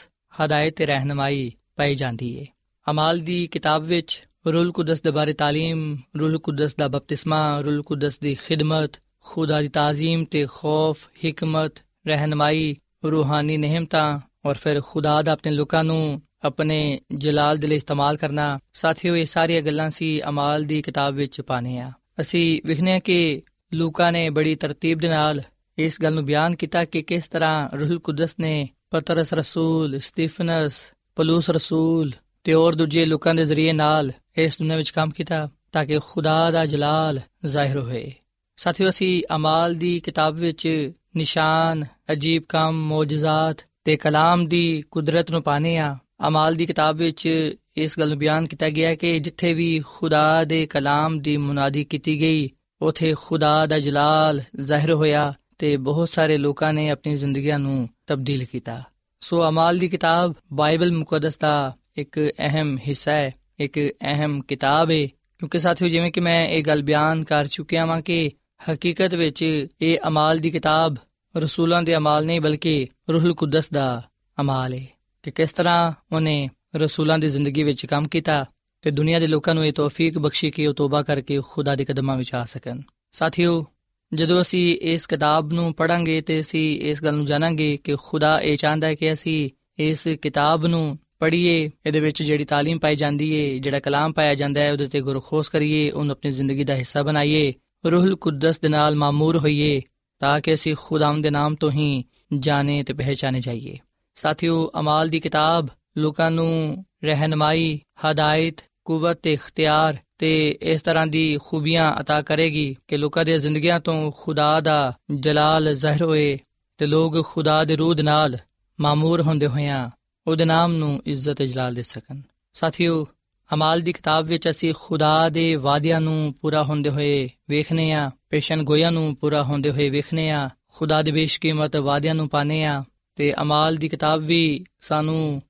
ਹਦਾਇਤ 0.43 0.77
ਤੇ 0.77 0.87
ਰਹਿਨਮਾਈ 0.87 1.51
ਪਾਈ 1.77 1.95
ਜਾਂਦੀ 1.95 2.39
ਹੈ 2.41 2.47
ਅਮਾਲ 2.91 3.21
ਦੀ 3.21 3.47
ਕਿਤਾਬ 3.47 3.85
ਵਿੱਚ 3.85 4.23
ਰੂਲ 4.47 4.71
ਕੁਦਸ 4.73 5.01
ਦੇ 5.03 5.11
ਬਾਰੇ 5.11 5.33
ਤਾਲੀਮ, 5.33 5.97
ਰੂਲ 6.19 6.39
ਕੁਦਸ 6.39 6.75
ਦਾ 6.77 6.89
ਬਪਤਿਸਮਾ, 6.89 7.61
ਰੂਲ 7.61 7.83
ਕੁਦਸ 7.83 8.19
ਦੀ 8.19 8.35
ਖਿਦਮਤ, 8.35 8.99
ਖੁਦਾ 9.21 9.61
ਦੀ 9.63 9.69
ਤਾਜ਼ੀਮ 9.69 10.25
ਤੇ 10.25 10.47
ਖੌਫ, 10.51 10.99
ਹਕਮਤ, 11.27 11.73
ਰਹਿਨਮਾਈ, 12.07 12.77
ਰੂਹਾਨੀ 13.05 13.57
ਨਿਹਮਤਾਂ 13.57 14.21
ਔਰ 14.45 14.55
ਫਿਰ 14.55 14.81
ਖੁਦਾ 14.81 15.21
ਦਾ 15.23 15.33
ਆਪਣੇ 15.33 15.53
ਲੋਕਾਂ 15.53 15.83
ਨੂੰ 15.85 16.21
ਆਪਣੇ 16.45 17.01
ਜਲਾਲ 17.15 17.59
ਦੇ 17.59 17.67
ਲਈ 17.67 17.77
ਇਸਤੇਮਾਲ 17.77 18.17
ਕਰਨਾ, 18.17 18.59
ਸਾਥੀਓ, 18.73 19.17
ਇਹ 19.17 19.27
ਸਾਰੀਆਂ 19.27 19.63
ਗੱਲਾਂ 19.63 19.91
ਸੀ 19.91 20.21
ਅਮਾਲ 20.29 20.65
ਦੀ 20.65 20.81
ਕਿਤਾਬ 20.83 21.15
ਵਿੱਚ 21.15 21.41
ਪਾਣੇ 21.41 21.79
ਆ 21.79 21.91
ਅਸੀਂ 22.21 22.61
ਵਿਖਨੇ 22.65 23.01
ਕਿ 23.01 23.43
ਲੂਕਾ 23.73 24.11
ਨੇ 24.11 24.29
ਬੜੀ 24.31 24.55
ਤਰਤੀਬ 24.55 24.99
ਦੇ 24.99 25.09
ਨਾਲ 25.09 25.43
ਇਸ 25.79 26.01
ਗੱਲ 26.03 26.15
ਨੂੰ 26.15 26.25
ਬਿਆਨ 26.25 26.55
ਕੀਤਾ 26.57 26.85
ਕਿ 26.85 27.03
ਕਿਸ 27.03 27.29
ਤਰ੍ਹਾਂ 27.29 27.69
ਰੂਹੁਲ 27.79 27.99
ਕੁਦਸ 27.99 28.35
ਨੇ 28.41 28.69
ਪਤਰਸ 28.97 29.33
ਰਸੂਲ, 29.33 29.99
ਸਟੀਫਨਸ, 29.99 30.75
ਪਲੂਸ 31.17 31.51
ਰਸੂਲ 31.51 32.13
ਤੇ 32.45 32.55
ਹੋਰ 32.55 32.75
ਦੂਜੇ 32.75 33.05
ਲੋਕਾਂ 33.05 33.35
ਦੇ 33.35 33.45
ਜ਼ਰੀਏ 33.45 33.73
ਨਾਲ 33.73 34.13
ਇਸ 34.37 34.59
ਦੁਨੀਆਂ 34.59 34.77
ਵਿੱਚ 34.77 34.91
ਕੰਮ 34.91 35.11
ਕੀਤਾ 35.11 35.49
ਤਾਂ 35.73 35.85
ਕਿ 35.85 35.99
ਖੁਦਾ 36.07 36.51
ਦਾ 36.51 36.65
ਜਲਾਲ 36.67 37.21
ਜ਼ਾਹਿਰ 37.47 37.79
ਹੋਏ 37.79 38.13
ਸਾਥੀਓ, 38.59 38.89
ਅਸੀਂ 38.89 39.23
ਅਮਾਲ 39.35 39.75
ਦੀ 39.75 40.01
ਕਿਤਾਬ 40.01 40.35
ਵਿੱਚ 40.35 40.93
ਨਿਸ਼ਾਨ, 41.17 41.85
ਅਜੀਬ 42.13 42.43
ਕੰਮ, 42.49 42.87
ਮੌਜਜ਼ਾਤ 42.89 43.65
ਤੇ 43.85 43.97
ਕਲਾਮ 43.97 44.47
ਦੀ 44.47 44.83
ਕੁਦਰਤ 44.91 45.31
ਨੂੰ 45.31 45.43
ਪਾਣੇ 45.43 45.77
ਆ 45.77 45.97
ਅਮਾਲ 46.29 46.55
ਦੀ 46.55 46.67
ਕਿਤਾਬ 46.67 46.97
ਵਿੱਚ 46.97 47.55
ਇਸ 47.77 47.99
ਗੱਲ 47.99 48.09
ਨੂੰ 48.09 48.19
ਬਿਆਨ 48.19 48.45
ਕੀਤਾ 48.45 48.69
ਗਿਆ 48.71 48.95
ਕਿ 48.95 49.19
ਜਿੱਥੇ 49.21 49.55
ਵੀ 49.55 49.81
ਖੁਦਾ 49.87 50.45
ਦੇ 50.45 50.67
ਕਲਾਮ 50.67 51.19
ਦੀ 51.21 51.37
ਮੁਨਾਦੀ 51.37 51.85
ਕੀਤੀ 51.85 52.21
ਗਈ, 52.21 52.49
ਉਥੇ 52.83 53.15
ਖੁਦਾ 53.19 53.67
ਦਾ 53.67 53.79
ਜਲਾਲ 53.79 54.41
ਜ਼ਾਹਿਰ 54.61 54.93
ਹੋਇਆ। 54.93 55.33
ਤੇ 55.59 55.77
ਬਹੁਤ 55.77 56.09
ਸਾਰੇ 56.09 56.39
ਲੋਕਾਂ 56.39 56.73
ਨੇ 56.73 56.91
ਆਪਣੀ 56.91 57.17
ਜ਼ਿੰਦਗੀਆਂ 57.17 57.59
ਨੂੰ 57.59 57.89
ਤਬਦੀਲ 58.07 58.45
ਕੀਤਾ। 58.45 58.83
ਸੋ 59.21 59.49
ਅਮਾਲ 59.49 59.79
ਦੀ 59.79 59.89
ਕਿਤਾਬ 59.89 60.35
ਬਾਈਬਲ 60.53 60.93
ਮੁਕੱਦਸ 60.93 61.37
ਦਾ 61.37 61.77
ਇੱਕ 61.97 62.33
ਅਹਿਮ 62.39 62.79
ਹਿੱਸਾ 62.89 63.13
ਹੈ, 63.13 63.35
ਇੱਕ 63.61 63.79
ਅਹਿਮ 64.03 64.43
ਕਿਤਾਬ 64.43 64.91
ਹੈ 64.91 65.07
ਕਿਉਂਕਿ 65.07 65.59
ਸਾਥੀਓ, 65.59 65.89
ਜਿਵੇਂ 65.89 66.13
ਕਿ 66.13 66.21
ਮੈਂ 66.21 66.49
ਇਹ 66.49 66.65
ਗੱਲ 66.65 66.83
ਬਿਆਨ 66.83 67.25
ਕਰ 67.25 67.47
ਚੁੱਕਿਆ 67.47 67.87
ਹਾਂ 67.87 68.01
ਕਿ 68.01 68.31
ਹਕੀਕਤ 68.73 69.15
ਵਿੱਚ 69.15 69.67
ਇਹ 69.83 69.99
ਅਮਾਲ 70.09 70.39
ਦੀ 70.39 70.51
ਕਿਤਾਬ 70.51 70.95
ਰਸੂਲਾਂ 71.37 71.83
ਦੇ 71.83 71.97
ਅਮਾਲ 71.97 72.27
ਨਹੀਂ, 72.27 72.41
ਬਲਕਿ 72.41 72.87
ਰੂਹੁਲ 73.11 73.35
ਕੁਦਸ 73.35 73.71
ਦਾ 73.71 74.03
ਅਮਾਲ 74.41 74.75
ਹੈ 74.75 74.87
ਕਿ 75.23 75.31
ਕਿਸ 75.31 75.53
ਤਰ੍ਹਾਂ 75.53 75.93
ਉਹਨੇ 76.13 76.49
ਰਸੂਲਾਂ 76.77 77.19
ਦੀ 77.19 77.29
ਜ਼ਿੰਦਗੀ 77.29 77.63
ਵਿੱਚ 77.63 77.87
ਕੰਮ 77.87 78.09
ਕੀਤਾ 78.09 78.45
ਤੇ 78.83 78.91
ਦੁਨੀਆ 78.91 79.19
ਦੇ 79.19 79.27
ਲੋਕਾਂ 79.27 79.55
ਨੂੰ 79.55 79.67
ਇਹ 79.67 79.73
ਤੋਫੀਕ 79.73 80.19
ਬਖਸ਼ੀ 80.19 80.51
ਕਿ 80.51 80.67
ਉਹ 80.67 80.75
ਤੋਬਾ 80.75 81.03
ਕਰਕੇ 81.03 81.41
ਖੁਦਾ 81.49 81.75
ਦੇ 81.75 81.85
ਕਦਮਾਂ 81.85 82.17
ਵਿੱਚ 82.17 82.35
ਆ 82.35 82.45
ਸਕਣ। 82.45 82.81
ਸਾਥੀਓ 83.13 83.67
ਜਦੋਂ 84.15 84.41
ਅਸੀਂ 84.41 84.77
ਇਸ 84.77 85.07
ਕਿਤਾਬ 85.07 85.53
ਨੂੰ 85.53 85.75
ਪੜਾਂਗੇ 85.75 86.21
ਤੇ 86.21 86.41
ਅਸੀਂ 86.41 86.81
ਇਸ 86.81 87.05
ਗੱਲ 87.05 87.15
ਨੂੰ 87.15 87.25
ਜਾਣਾਂਗੇ 87.25 87.79
ਕਿ 87.85 87.97
ਖੁਦਾ 88.03 88.41
ਇਹ 88.41 88.57
ਚਾਹੁੰਦਾ 88.57 88.89
ਹੈ 88.89 88.95
ਕਿ 88.95 89.13
ਅਸੀਂ 89.13 89.51
ਇਸ 89.79 90.09
ਕਿਤਾਬ 90.23 90.67
ਨੂੰ 90.67 90.99
ਪੜ੍ਹੀਏ, 91.19 91.71
ਇਹਦੇ 91.87 92.01
ਵਿੱਚ 92.01 92.23
ਜਿਹੜੀ 92.23 92.45
ਤਾਲੀਮ 92.45 92.79
ਪਾਈ 92.79 92.97
ਜਾਂਦੀ 92.97 93.33
ਏ, 93.33 93.59
ਜਿਹੜਾ 93.59 93.81
ਕਲਾਮ 93.81 94.13
ਪਾਇਆ 94.13 94.35
ਜਾਂਦਾ 94.35 94.61
ਹੈ, 94.61 94.73
ਉਹਦੇ 94.73 94.87
ਤੇ 94.87 95.01
ਗੁਰਖੋਸ 95.01 95.49
ਕਰੀਏ, 95.49 95.91
ਉਹਨੂੰ 95.91 96.13
ਆਪਣੀ 96.13 96.31
ਜ਼ਿੰਦਗੀ 96.31 96.65
ਦਾ 96.65 96.75
ਹਿੱਸਾ 96.75 97.03
ਬਣਾਈਏ, 97.03 97.53
ਰੂਹੁਲ 97.87 98.17
ਕੁਦਸ 98.17 98.61
ਦੇ 98.61 98.69
ਨਾਲ 98.69 98.97
ਮਾਮੂਰ 98.97 99.39
ਹੋਈਏ, 99.39 99.83
ਤਾਂ 100.19 100.41
ਕਿ 100.41 100.55
ਅਸੀਂ 100.55 100.77
ਖੁਦਾਮ 100.79 101.23
ਦੇ 101.23 101.31
ਨਾਮ 101.31 101.55
ਤੋਂ 101.55 101.71
ਹੀ 101.71 102.05
ਜਾਣੇ 102.39 102.83
ਤੇ 102.83 102.93
ਪਹਿਚਾਨੇ 102.93 103.41
ਜਾਈਏ। 103.41 103.79
ਸਾਥੀਓ, 104.15 104.71
ਅਮਾਲ 104.81 105.09
ਦੀ 105.09 105.21
ਕਿਤਾਬ 105.21 105.69
ਲੋਕਾਂ 105.99 106.31
ਨੂੰ 106.31 106.85
ਰਹਿਨਮਾਈ, 107.05 107.81
ਹਦਾਇਤ, 108.07 108.57
ਕੁਵਤ 108.85 109.19
ਤੇ 109.23 109.33
ਇਖਤਿਆਰ 109.33 109.97
ਤੇ 110.18 110.58
ਇਸ 110.62 110.82
ਤਰ੍ਹਾਂ 110.82 111.08
ਦੀ 111.08 111.38
ਖੂਬੀਆਂ 111.38 111.94
عطا 112.02 112.24
ਕਰੇਗੀ 112.24 112.76
ਕਿ 112.88 112.98
ਲੋਕਾਂ 112.98 113.26
ਦੀਆਂ 113.26 113.38
ਜ਼ਿੰਦਗੀਆਂ 113.38 113.80
ਤੋਂ 113.80 114.12
ਖੁਦਾ 114.12 114.60
ਦਾ 114.60 114.94
ਜਲਾਲ 115.12 115.74
ਜ਼ਾਹਿਰ 115.74 116.04
ਹੋਏ 116.04 116.38
ਤੇ 116.78 116.86
ਲੋਕ 116.86 117.26
ਖੁਦਾ 117.26 117.64
ਦੇ 117.64 117.76
ਰੂਹ 117.76 117.96
ਨਾਲ 118.04 118.38
ਮਾਮੂਰ 118.80 119.22
ਹੁੰਦੇ 119.22 119.48
ਹੋਇਆਂ 119.48 119.90
ਉਹਦੇ 120.28 120.46
ਨਾਮ 120.46 120.74
ਨੂੰ 120.74 121.02
ਇੱਜ਼ਤ 121.06 121.42
ਜਲਾਲ 121.42 121.74
ਦੇ 121.74 121.84
ਸਕਣ 121.84 122.22
ਸਾਥੀਓ 122.54 123.08
ਅਮਾਲ 123.54 123.82
ਦੀ 123.82 123.94
ਕਿਤਾਬ 123.94 124.26
ਵਿੱਚ 124.26 124.50
ਅਸੀਂ 124.50 124.74
ਖੁਦਾ 124.74 125.30
ਦੇ 125.30 125.56
ਵਾਅਦਿਆਂ 125.56 126.02
ਨੂੰ 126.02 126.34
ਪੂਰਾ 126.42 126.64
ਹੁੰਦੇ 126.64 126.90
ਹੋਏ 126.90 127.30
ਵੇਖਨੇ 127.50 127.92
ਆ 127.92 128.12
ਪੇਸ਼ਨ 128.30 128.64
ਗੋਇਆਂ 128.64 128.92
ਨੂੰ 128.92 129.16
ਪੂਰਾ 129.16 129.44
ਹੁੰਦੇ 129.44 129.72
ਹੋਏ 129.72 129.90
ਵੇਖਨੇ 129.90 130.32
ਆ 130.32 130.50
ਖੁਦਾ 130.68 131.02
ਦੇ 131.02 131.12
ਬੇਸ਼ਕੀਮਤ 131.12 131.76
ਵਾਅਦਿਆਂ 131.76 132.16
ਨੂੰ 132.16 132.30
ਪਾਣੇ 132.30 132.66
ਆ 132.66 132.84
ਤੇ 133.16 133.34
ਅਮਾਲ 133.42 133.76
ਦੀ 133.76 133.90
ਕਿਤਾਬ 133.90 134.22
ਵੀ 134.22 134.66
ਸਾਨੂੰ 134.80 135.42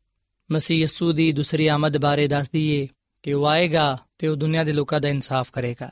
ਮਸੀਹ 0.52 0.82
ਯਸੂ 0.82 1.12
ਦੀ 1.12 1.32
ਦੂਸਰੀ 1.32 1.68
ਆਮਦ 1.68 1.98
ਬਾਰੇ 1.98 2.28
ਦੱਸਦੀ 2.28 2.68
ਏ 2.70 2.88
ਕਿ 3.26 3.34
ਉਹ 3.34 3.48
ਆਏਗਾ 3.48 3.98
ਤੇ 4.18 4.28
ਉਹ 4.28 4.36
ਦੁਨੀਆ 4.36 4.64
ਦੇ 4.64 4.72
ਲੋਕਾਂ 4.72 5.02
ਦਾ 5.02 5.10
ਇਨਸਾਫ 5.10 5.52
ਕਰੇਗਾ 5.52 5.90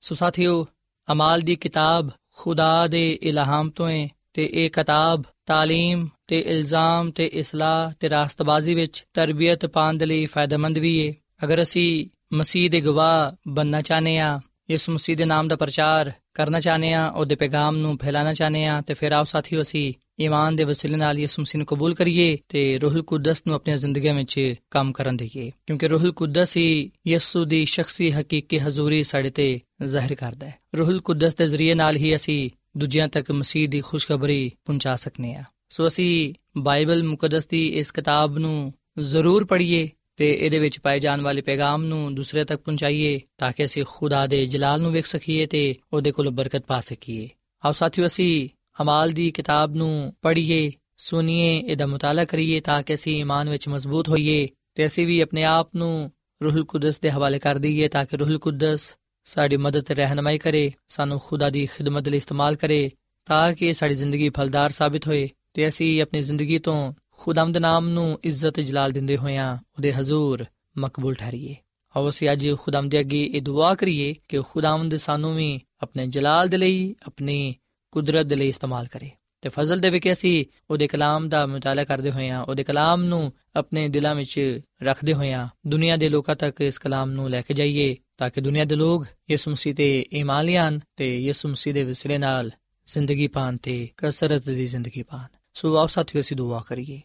ਸੋ 0.00 0.14
ਸਾਥੀਓ 0.14 0.66
ਅਮਾਲ 1.08 1.40
ਦੀ 1.40 1.56
ਕਿਤਾਬ 1.56 2.10
ਖੁਦਾ 2.36 2.86
ਦੇ 2.86 3.18
ਇਲਹਾਮ 3.22 3.70
ਤੋਂ 3.70 3.90
ਹੈ 3.90 4.08
ਤੇ 4.34 4.48
ਇਹ 4.52 4.70
ਕਿਤਾਬ 4.70 5.22
تعلیم 5.22 6.06
ਤੇ 6.26 6.38
ਇਲਜ਼ਾਮ 6.38 7.10
ਤੇ 7.10 7.26
ਇਸਲਾਹ 7.26 7.92
ਤੇ 8.00 8.10
ਰਾਸਤਬਾਜ਼ੀ 8.10 8.74
ਵਿੱਚ 8.74 9.04
ਤਰਬੀਅਤ 9.14 9.66
ਪਾਉਣ 9.66 9.96
ਦੇ 9.96 10.06
ਲਈ 10.06 10.26
ਫਾਇਦੇਮੰਦ 10.26 10.78
ਵੀ 10.78 11.08
ਹੈ 11.08 11.12
ਅਗਰ 11.44 11.62
ਅਸੀਂ 11.62 12.06
ਮਸੀਹ 12.34 12.70
ਦੇ 12.70 12.80
ਗਵਾਹ 12.80 13.32
ਬੰਨਾ 13.48 13.80
ਚਾਹਨੇ 13.80 14.18
ਆ 14.18 14.40
ਇਸ 14.68 14.88
ਮਸੀਹ 14.90 15.16
ਦੇ 15.16 15.24
ਨਾਮ 15.24 15.48
ਦਾ 15.48 15.56
ਪ੍ਰਚਾਰ 15.56 16.12
ਕਰਨਾ 16.34 16.60
ਚਾਹਨੇ 16.60 16.92
ਆ 16.92 17.08
ਉਹਦੇ 17.08 17.34
ਪੈਗਾਮ 17.34 17.76
ਨੂੰ 17.76 17.98
ਫੈਲਾਣਾ 17.98 18.32
ਚਾਹਨੇ 18.34 18.66
ਆ 18.66 18.80
ਤੇ 18.80 18.94
ਫਿਰ 18.94 19.12
ਆਓ 19.12 19.24
ਸਾਥੀਓ 19.24 19.62
ਅਸੀਂ 19.62 19.92
ਈਮਾਨ 20.21 20.55
ਦੇ 20.55 20.63
ਵਸੀਲੇ 20.63 20.97
ਨਾਲ 20.97 21.19
ਯਿਸੂ 21.19 21.41
ਮਸੀਹ 21.41 21.57
ਨੂੰ 21.57 21.65
ਕਬੂਲ 21.65 21.95
ਕਰੀਏ 21.95 22.37
ਤੇ 22.49 22.79
ਰੂਹੁਲ 22.79 23.01
ਕੁਦਸ 23.01 23.43
ਨੂੰ 23.47 23.55
ਆਪਣੀ 23.55 23.77
ਜ਼ਿੰਦਗੀ 23.77 24.09
ਵਿੱਚ 24.09 24.53
ਕੰਮ 24.71 24.91
ਕਰਨ 24.91 25.17
ਦੇਈਏ। 25.17 25.51
ਕਿਉਂਕਿ 25.67 25.87
ਰੂਹੁਲ 25.87 26.11
ਕੁਦਸ 26.11 26.57
ਹੀ 26.57 26.91
ਯਿਸੂ 27.07 27.45
ਦੀ 27.45 27.63
ਸ਼ਖਸੀ 27.63 28.11
ਹਕੀਕੀ 28.11 28.59
ਹਜ਼ੂਰੀ 28.59 29.03
ਸਾਡੇ 29.03 29.29
ਤੇ 29.29 29.59
ਜ਼ਾਹਿਰ 29.85 30.15
ਕਰਦਾ 30.15 30.47
ਹੈ। 30.47 30.55
ਰੂਹੁਲ 30.77 30.99
ਕੁਦਸ 30.99 31.35
ਦੇ 31.35 31.47
ਜ਼ਰੀਏ 31.47 31.73
ਨਾਲ 31.73 31.95
ਹੀ 31.95 32.15
ਅਸੀਂ 32.15 32.49
ਦੂਜਿਆਂ 32.77 33.07
ਤੱਕ 33.07 33.31
ਮਸੀਹ 33.31 33.69
ਦੀ 33.69 33.81
ਖੁਸ਼ਖਬਰੀ 33.81 34.51
ਪਹੁੰਚਾ 34.65 34.95
ਸਕਨੇ 34.95 35.35
ਆ 35.35 35.43
ਸੋ 35.69 35.87
ਅਸੀਂ 35.87 36.33
ਬਾਈਬਲ 36.57 37.03
ਮੁਕੱਦਸ 37.03 37.47
ਦੀ 37.47 37.67
ਇਸ 37.67 37.91
ਕਿਤਾਬ 37.91 38.37
ਨੂੰ 38.37 38.73
ਜ਼ਰੂਰ 38.99 39.45
ਪੜ੍ਹੀਏ 39.45 39.89
ਤੇ 40.15 40.31
ਇਹਦੇ 40.31 40.59
ਵਿੱਚ 40.59 40.79
ਪਾਏ 40.79 40.99
ਜਾਣ 40.99 41.21
ਵਾਲੇ 41.21 41.41
ਪੈਗਾਮ 41.41 41.83
ਨੂੰ 41.83 42.15
ਦੂਸਰੇ 42.15 42.43
ਤੱਕ 42.43 42.61
ਪਹੁੰਚਾਈਏ 42.61 43.19
ਤਾਂ 43.37 43.51
ਕਿ 43.51 43.65
ਅਸੀਂ 43.65 43.83
ਖੁਦਾ 43.87 44.27
ਦੇ 44.27 44.45
ਜਲਾਲ 44.45 44.81
ਨੂੰ 44.81 44.91
ਵੇਖ 44.91 45.05
ਸਕੀਏ 45.05 45.45
ਤੇ 45.45 45.75
ਉਹਦੇ 45.93 46.11
ਕੋਲ 46.11 46.29
ਬਰਕਤ 46.29 46.63
ਪਾ 46.67 46.79
ਸਕੀਏ। 46.79 47.29
ਆਓ 47.65 47.71
ਸਾਥੀਓ, 47.71 48.05
ਅਸੀਂ 48.05 48.49
ਅਮਾਲ 48.81 49.11
ਦੀ 49.11 49.31
ਕਿਤਾਬ 49.31 49.75
ਨੂੰ 49.75 50.13
ਪੜ੍ਹੀਏ, 50.21 50.71
ਸੁਣੀਏ, 50.97 51.57
ਇਹਦਾ 51.59 51.85
ਮਤਾਲਾ 51.85 52.25
ਕਰੀਏ 52.25 52.59
ਤਾਂ 52.59 52.81
ਕਿ 52.83 52.93
ਅਸੀਂ 52.93 53.19
ਈਮਾਨ 53.19 53.49
ਵਿੱਚ 53.49 53.67
ਮਜ਼ਬੂਤ 53.67 54.09
ਹੋਈਏ 54.09 54.47
ਤੇ 54.75 54.85
ਅਸੀਂ 54.85 55.07
ਵੀ 55.07 55.19
ਆਪਣੇ 55.19 55.43
ਆਪ 55.43 55.69
ਨੂੰ 55.75 56.11
ਰੂਹੁਲ 56.43 56.65
ਕੁਦਸ 56.65 56.99
ਦੇ 56.99 57.09
ਹਵਾਲੇ 57.09 57.39
ਕਰ 57.39 57.57
ਦਈਏ 57.57 57.87
ਤਾਂ 57.87 58.05
ਕਿ 58.05 58.17
ਰੂਹੁਲ 58.17 58.37
ਕੁਦਸ 58.39 58.95
ਸਾਡੀ 59.25 59.57
ਮਦਦ 59.57 59.83
ਤੇ 59.83 59.93
ਰਹਿਨਮਾਈ 59.93 60.37
ਕਰੇ, 60.37 60.71
ਸਾਨੂੰ 60.87 61.19
ਖੁਦਾ 61.19 61.49
ਦੀ 61.49 61.65
ਖਿਦਮਤ 61.65 62.07
ਲਈ 62.09 62.17
ਇਸਤੇਮਾਲ 62.17 62.55
ਕਰੇ 62.55 62.89
ਤਾਂ 63.25 63.53
ਕਿ 63.53 63.73
ਸਾਡੀ 63.73 63.93
ਜ਼ਿੰਦਗੀ 63.93 64.29
ਫਲਦਾਰ 64.29 64.69
ਸਾਬਿਤ 64.69 65.07
ਹੋਏ 65.07 65.29
ਤੇ 65.53 65.67
ਅਸੀਂ 65.67 66.01
ਆਪਣੀ 66.01 66.21
ਜ਼ਿੰਦਗੀ 66.21 66.57
ਤੋਂ 66.57 66.93
ਖੁਦਾਮ 67.17 67.51
ਦੇ 67.51 67.59
ਨਾਮ 67.59 67.89
ਨੂੰ 67.89 68.19
ਇੱਜ਼ਤ 68.23 68.59
ਜਲਾਲ 68.59 68.91
ਦਿੰਦੇ 68.91 69.17
ਹੋਇਆਂ 69.17 69.53
ਉਹਦੇ 69.53 69.93
ਹਜ਼ੂਰ 69.93 70.45
ਮਕਬੂਲ 70.77 71.15
ਠਹਿਰੀਏ। 71.15 71.55
ਆਓ 71.97 72.09
ਅਸੀਂ 72.09 72.31
ਅੱਜ 72.31 72.47
ਖੁਦਾਮ 72.59 72.89
ਦੇ 72.89 72.99
ਅੱਗੇ 72.99 73.23
ਇਹ 73.23 73.41
ਦੁਆ 73.41 73.73
ਕਰੀਏ 73.75 74.13
ਕਿ 74.27 74.39
ਖੁਦਾਵੰਦ 74.49 74.95
ਸਾਨੂੰ 74.95 75.35
ਵੀ 75.35 75.59
ਆਪਣੇ 75.81 76.07
ਜਲਾਲ 76.07 76.47
ਦੇ 76.47 76.57
ਲਈ, 76.57 76.95
ਆਪਣੀ 77.07 77.55
ਕੁਦਰਤ 77.97 78.25
ਦੇ 78.25 78.35
ਲਈ 78.35 78.47
ਇਸਤੇਮਾਲ 78.47 78.85
ਕਰੇ। 78.85 79.09
ਤੇ 79.41 79.49
ਫਜ਼ਲ 79.49 79.79
ਦੇ 79.79 79.89
ਵਿੱਚ 79.89 80.11
ਅਸੀਂ 80.11 80.45
ਉਹਦੇ 80.69 80.87
ਕਲਾਮ 80.87 81.29
ਦਾ 81.29 81.45
ਮਤਾਲਾ 81.45 81.83
ਕਰਦੇ 81.83 82.11
ਹੋਏ 82.11 82.29
ਆ 82.29 82.41
ਉਹਦੇ 82.41 82.63
ਕਲਾਮ 82.63 83.03
ਨੂੰ 83.03 83.33
ਆਪਣੇ 83.55 83.89
ਦਿਲਾਂ 83.89 84.15
ਵਿੱਚ 84.15 84.59
ਰੱਖਦੇ 84.83 85.13
ਹੋਏ 85.13 85.31
ਆ 85.31 85.47
ਦੁਨੀਆ 85.67 85.97
ਦੇ 85.97 86.09
ਲੋਕਾਂ 86.09 86.35
ਤੱਕ 86.35 86.61
ਇਸ 86.61 86.79
ਕਲਾਮ 86.79 87.11
ਨੂੰ 87.11 87.29
ਲੈ 87.29 87.41
ਕੇ 87.41 87.53
ਜਾਈਏ 87.53 87.95
ਤਾਂ 88.17 88.29
ਕਿ 88.29 88.41
ਦੁਨੀਆ 88.41 88.65
ਦੇ 88.65 88.75
ਲੋਕ 88.75 89.05
ਯਿਸੂ 89.31 89.51
ਮਸੀਹ 89.51 89.75
ਤੇ 89.75 90.05
ਈਮਾਨ 90.13 90.45
ਲਿਆਣ 90.45 90.79
ਤੇ 90.95 91.19
ਯਿਸੂ 91.19 91.49
ਮਸੀਹ 91.49 91.73
ਦੇ 91.73 91.83
ਵਿਸਰੇ 91.83 92.17
ਨਾਲ 92.17 92.51
ਜ਼ਿੰਦਗੀ 92.85 93.27
ਪਾਣ 93.27 93.57
ਤੇ 93.57 93.89
ਕਸਰਤ 93.97 94.49
ਦੀ 94.49 94.67
ਜ਼ਿੰਦਗੀ 94.67 95.03
ਪਾਣ 95.03 95.27
ਸੋ 95.53 95.77
ਆਓ 95.77 95.87
ਸਾਥੀਓ, 95.87 96.21
ਅਸੀਂ 96.21 96.37
ਦੁਆ 96.37 96.63
ਕਰੀਏ। 96.67 97.01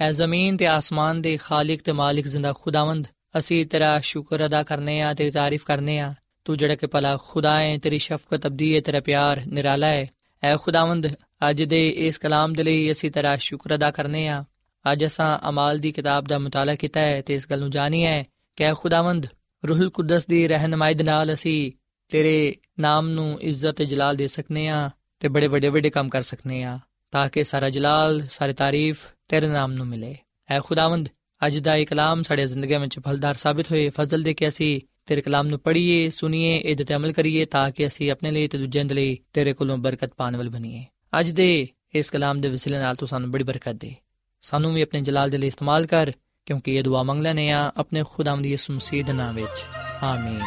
ਐ 0.00 0.12
ਜ਼ਮੀਨ 0.12 0.56
ਤੇ 0.56 0.66
ਆਸਮਾਨ 0.66 1.22
ਦੇ 1.22 1.36
ਖਾਲਕ 1.36 1.80
ਤੇ 1.82 1.92
ਮਾਲਿਕ 1.92 2.28
ਜ਼ਿੰਦਾ 2.28 2.52
ਖੁਦਾਵੰਦ, 2.52 3.08
ਅਸੀਂ 3.38 3.66
ਤੇਰਾ 3.66 4.00
ਸ਼ੁਕਰ 4.00 4.46
ਅਦਾ 4.46 4.62
ਕਰਨੇ 4.62 5.00
ਆ 5.00 5.14
ਤੇਰੀ 5.14 5.30
ਤਾਰੀਫ 5.30 5.64
ਕਰਨੇ 5.64 5.98
ਆ 5.98 6.14
ਤੂੰ 6.44 6.58
ਜਿਹੜਾ 6.58 6.74
ਕਿ 6.74 6.86
ਭਲਾ 6.86 7.18
ਖੁਦਾ 7.28 7.60
ਹੈ, 7.60 7.78
ਤੇਰੀ 7.78 7.98
ਸ਼ਫਕਤ 7.98 8.46
ਅਬਦੀ 8.46 8.74
ਹੈ, 8.76 8.80
ਤੇਰਾ 8.80 9.00
ਪਿਆਰ 9.00 9.42
ਨਿਰਾਲਾ 9.46 9.86
ਹੈ। 9.86 10.10
ਐ 10.44 10.56
ਖੁਦਾਵੰਦ, 10.56 11.06
ਅੱਜ 11.50 11.62
ਦੇ 11.62 11.88
ਇਸ 11.88 12.18
ਕਲਾਮ 12.18 12.52
ਦੇ 12.52 12.62
ਲਈ 12.62 12.90
ਅਸੀਂ 12.92 13.10
ਤੇਰਾ 13.10 13.36
ਸ਼ੁਕਰ 13.36 13.74
ਅਦਾ 13.74 13.90
ਕਰਨੇ 13.90 14.26
ਆ। 14.28 14.44
ਅੱਜ 14.84 15.04
ਅਸਾਂ 15.04 15.38
ਅਮਾਲ 15.48 15.78
ਦੀ 15.78 15.92
ਕਿਤਾਬ 15.92 16.24
ਦਾ 16.24 16.38
ਮਤਾਲਾ 16.38 16.74
ਕੀਤਾ 16.74 17.00
ਹੈ 17.00 17.20
ਤੇ 17.20 17.34
ਇਸ 17.34 17.46
ਗੱਲ 17.50 17.60
ਨੂੰ 17.60 17.70
ਜਾਣੀ 17.70 18.04
ਹੈ 18.04 18.24
ਕਿ 18.56 18.64
ਐ 18.64 18.72
ਖੁਦਾਵੰਦ, 18.74 19.26
ਰੂਹੁਲ 19.62 19.90
ਕੁਦਸ 19.90 20.26
ਦੀ 20.26 20.46
ਰਹਿਨਮਾਈ 20.48 20.94
ਦੇ 20.94 21.04
ਨਾਲ 21.04 21.32
ਅਸੀਂ 21.34 21.72
ਤੇਰੇ 22.10 22.54
ਨਾਮ 22.80 23.08
ਨੂੰ 23.08 23.40
ਇੱਜ਼ਤ 23.40 23.76
ਤੇ 23.76 23.84
ਜਲਾਲ 23.84 24.16
ਦੇ 24.16 24.28
ਸਕਨੇ 24.28 24.68
ਆ 24.68 24.90
ਤੇ 25.20 25.28
ਬੜੇ 25.28 25.46
ਵੱਡੇ 25.46 25.68
ਵੱਡੇ 25.68 25.90
ਕੰਮ 25.90 26.08
ਕਰ 26.08 26.22
ਸਕਨੇ 26.22 26.62
ਆ, 26.62 26.78
ਤਾਂ 27.12 27.28
ਕਿ 27.28 27.44
ਸਾਰਾ 27.44 27.70
ਜਲਾਲ, 27.70 28.20
ਸਾਰੀ 28.30 28.52
ਤਾਰੀਫ 28.52 29.06
ਤੇਰੇ 29.28 29.48
ਨਾਮ 29.48 29.72
ਨੂੰ 29.72 29.86
ਮਿਲੇ। 29.86 30.16
ਐ 30.48 30.60
ਖੁਦਾਵੰਦ, 30.60 31.08
ਅੱਜ 31.46 31.58
ਦਾ 31.58 31.76
ਇਹ 31.76 31.86
ਕਲਾਮ 31.86 32.22
ਸਾਡੇ 32.22 32.46
ਜ਼ਿੰਦਗੀ 32.46 32.76
ਵਿੱਚ 32.76 32.98
ਫਲਦਾਰ 32.98 33.34
ਸਾਬਿਤ 33.34 33.70
ਹੋਏ, 33.70 33.88
ਫਜ਼ਲ 33.88 34.22
ਦੇ 34.22 34.34
ਕੇ 34.34 34.48
ਅਸੀਂ 34.48 34.80
ਤੇਰੇ 35.06 35.20
ਕਲਾਮ 35.20 35.46
ਨੂੰ 35.46 35.58
ਪੜ੍ਹੀਏ, 35.58 36.10
ਸੁਣੀਏ, 36.10 36.58
ਇਹਦੇ 36.58 36.84
ਤੇ 36.84 36.94
ਅਮਲ 36.94 37.12
ਕਰੀਏ, 37.12 37.44
ਤਾਂ 37.44 37.70
ਕਿ 37.70 37.86
ਅਸੀਂ 37.86 38.10
ਆਪਣੇ 38.10 38.30
ਲਈ 38.30 38.46
ਤੇ 38.46 38.58
ਦੂਜਿਆਂ 38.58 38.84
ਦੇ 38.84 38.94
ਲਈ 38.94 39.18
ਤੇਰੇ 39.32 39.52
ਕੋਲੋਂ 39.52 39.78
ਬਰਕਤ 39.78 40.12
ਪਾਣ 40.16 40.36
ਵਾਲ 40.36 40.48
ਬਣੀਏ। 40.48 40.84
ਅੱਜ 41.20 41.30
ਦੇ 41.30 41.68
ਇਸ 41.94 42.10
ਕਲਾਮ 42.10 42.40
ਦੇ 42.40 42.48
ਵਸੀਲੇ 42.48 42.78
ਨਾਲ 42.78 42.94
ਤੂੰ 42.94 43.08
ਸਾਨੂੰ 43.08 43.30
ਬੜੀ 43.30 43.44
ਬਰਕਤ 43.44 43.72
ਦੇ। 43.72 43.94
ਸਾਨੂੰ 44.40 44.74
ਵੀ 44.74 44.82
ਆਪਣੇ 44.82 45.00
ਜਲਾਲ 45.00 45.30
ਦੇ 45.30 45.38
ਲਈ 45.38 45.46
ਇਸਤੇਮਾਲ 45.46 45.86
ਕਰ, 45.86 46.12
ਕਿਉਂਕਿ 46.46 46.74
ਇਹ 46.74 46.82
ਦੁਆ 46.82 47.02
ਮੰਗ 47.02 47.22
ਲੈਨੇ 47.22 47.50
ਆ 47.50 47.72
ਆਪਣੇ 47.76 48.04
ਖੁਦਾਵੰਦ 48.10 48.46
ਯਿਸੂ 48.46 48.74
ਮਸੀਹ 48.74 49.04
ਦੇ 49.04 49.12
ਨਾਮ 49.12 49.34
ਵਿੱਚ। 49.34 49.64
ਆਮੀਨ। 50.02 50.40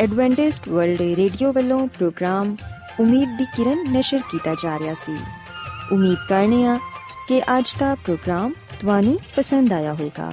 ਐਡਵੈਂਟਿਸਟ 0.00 0.68
ਵਰਲਡ 0.68 1.00
ਰੇਡੀਓ 1.00 1.52
ਵੱਲੋਂ 1.52 1.88
ਪ੍ਰੋਗਰਾਮ 1.88 2.56
ਉਮੀਦ 3.00 3.38
ਦੀ 3.38 3.44
ਕਿਰਨ 3.44 3.92
ਨਿਸ਼ਰ 3.92 4.20
ਕੀਤਾ 4.30 4.54
ਜਾ 4.54 4.78
ਰਿਹਾ 4.78 4.94
ਸੀ। 4.94 5.18
ਉਮੀਦ 5.92 6.18
ਕਰਨੇ 6.28 6.64
ਆ 6.64 6.78
ਕਿ 7.28 7.40
ਅੱਜ 7.40 7.74
ਦਾ 7.78 7.94
ਪ੍ਰੋਗਰਾਮ 7.94 8.52
ਤੁਹਾਨੂੰ 8.80 9.20
ਪਸੰਦ 9.36 9.72
ਆਇਆ 9.72 9.94
ਹੋਵੇਗਾ। 9.94 10.32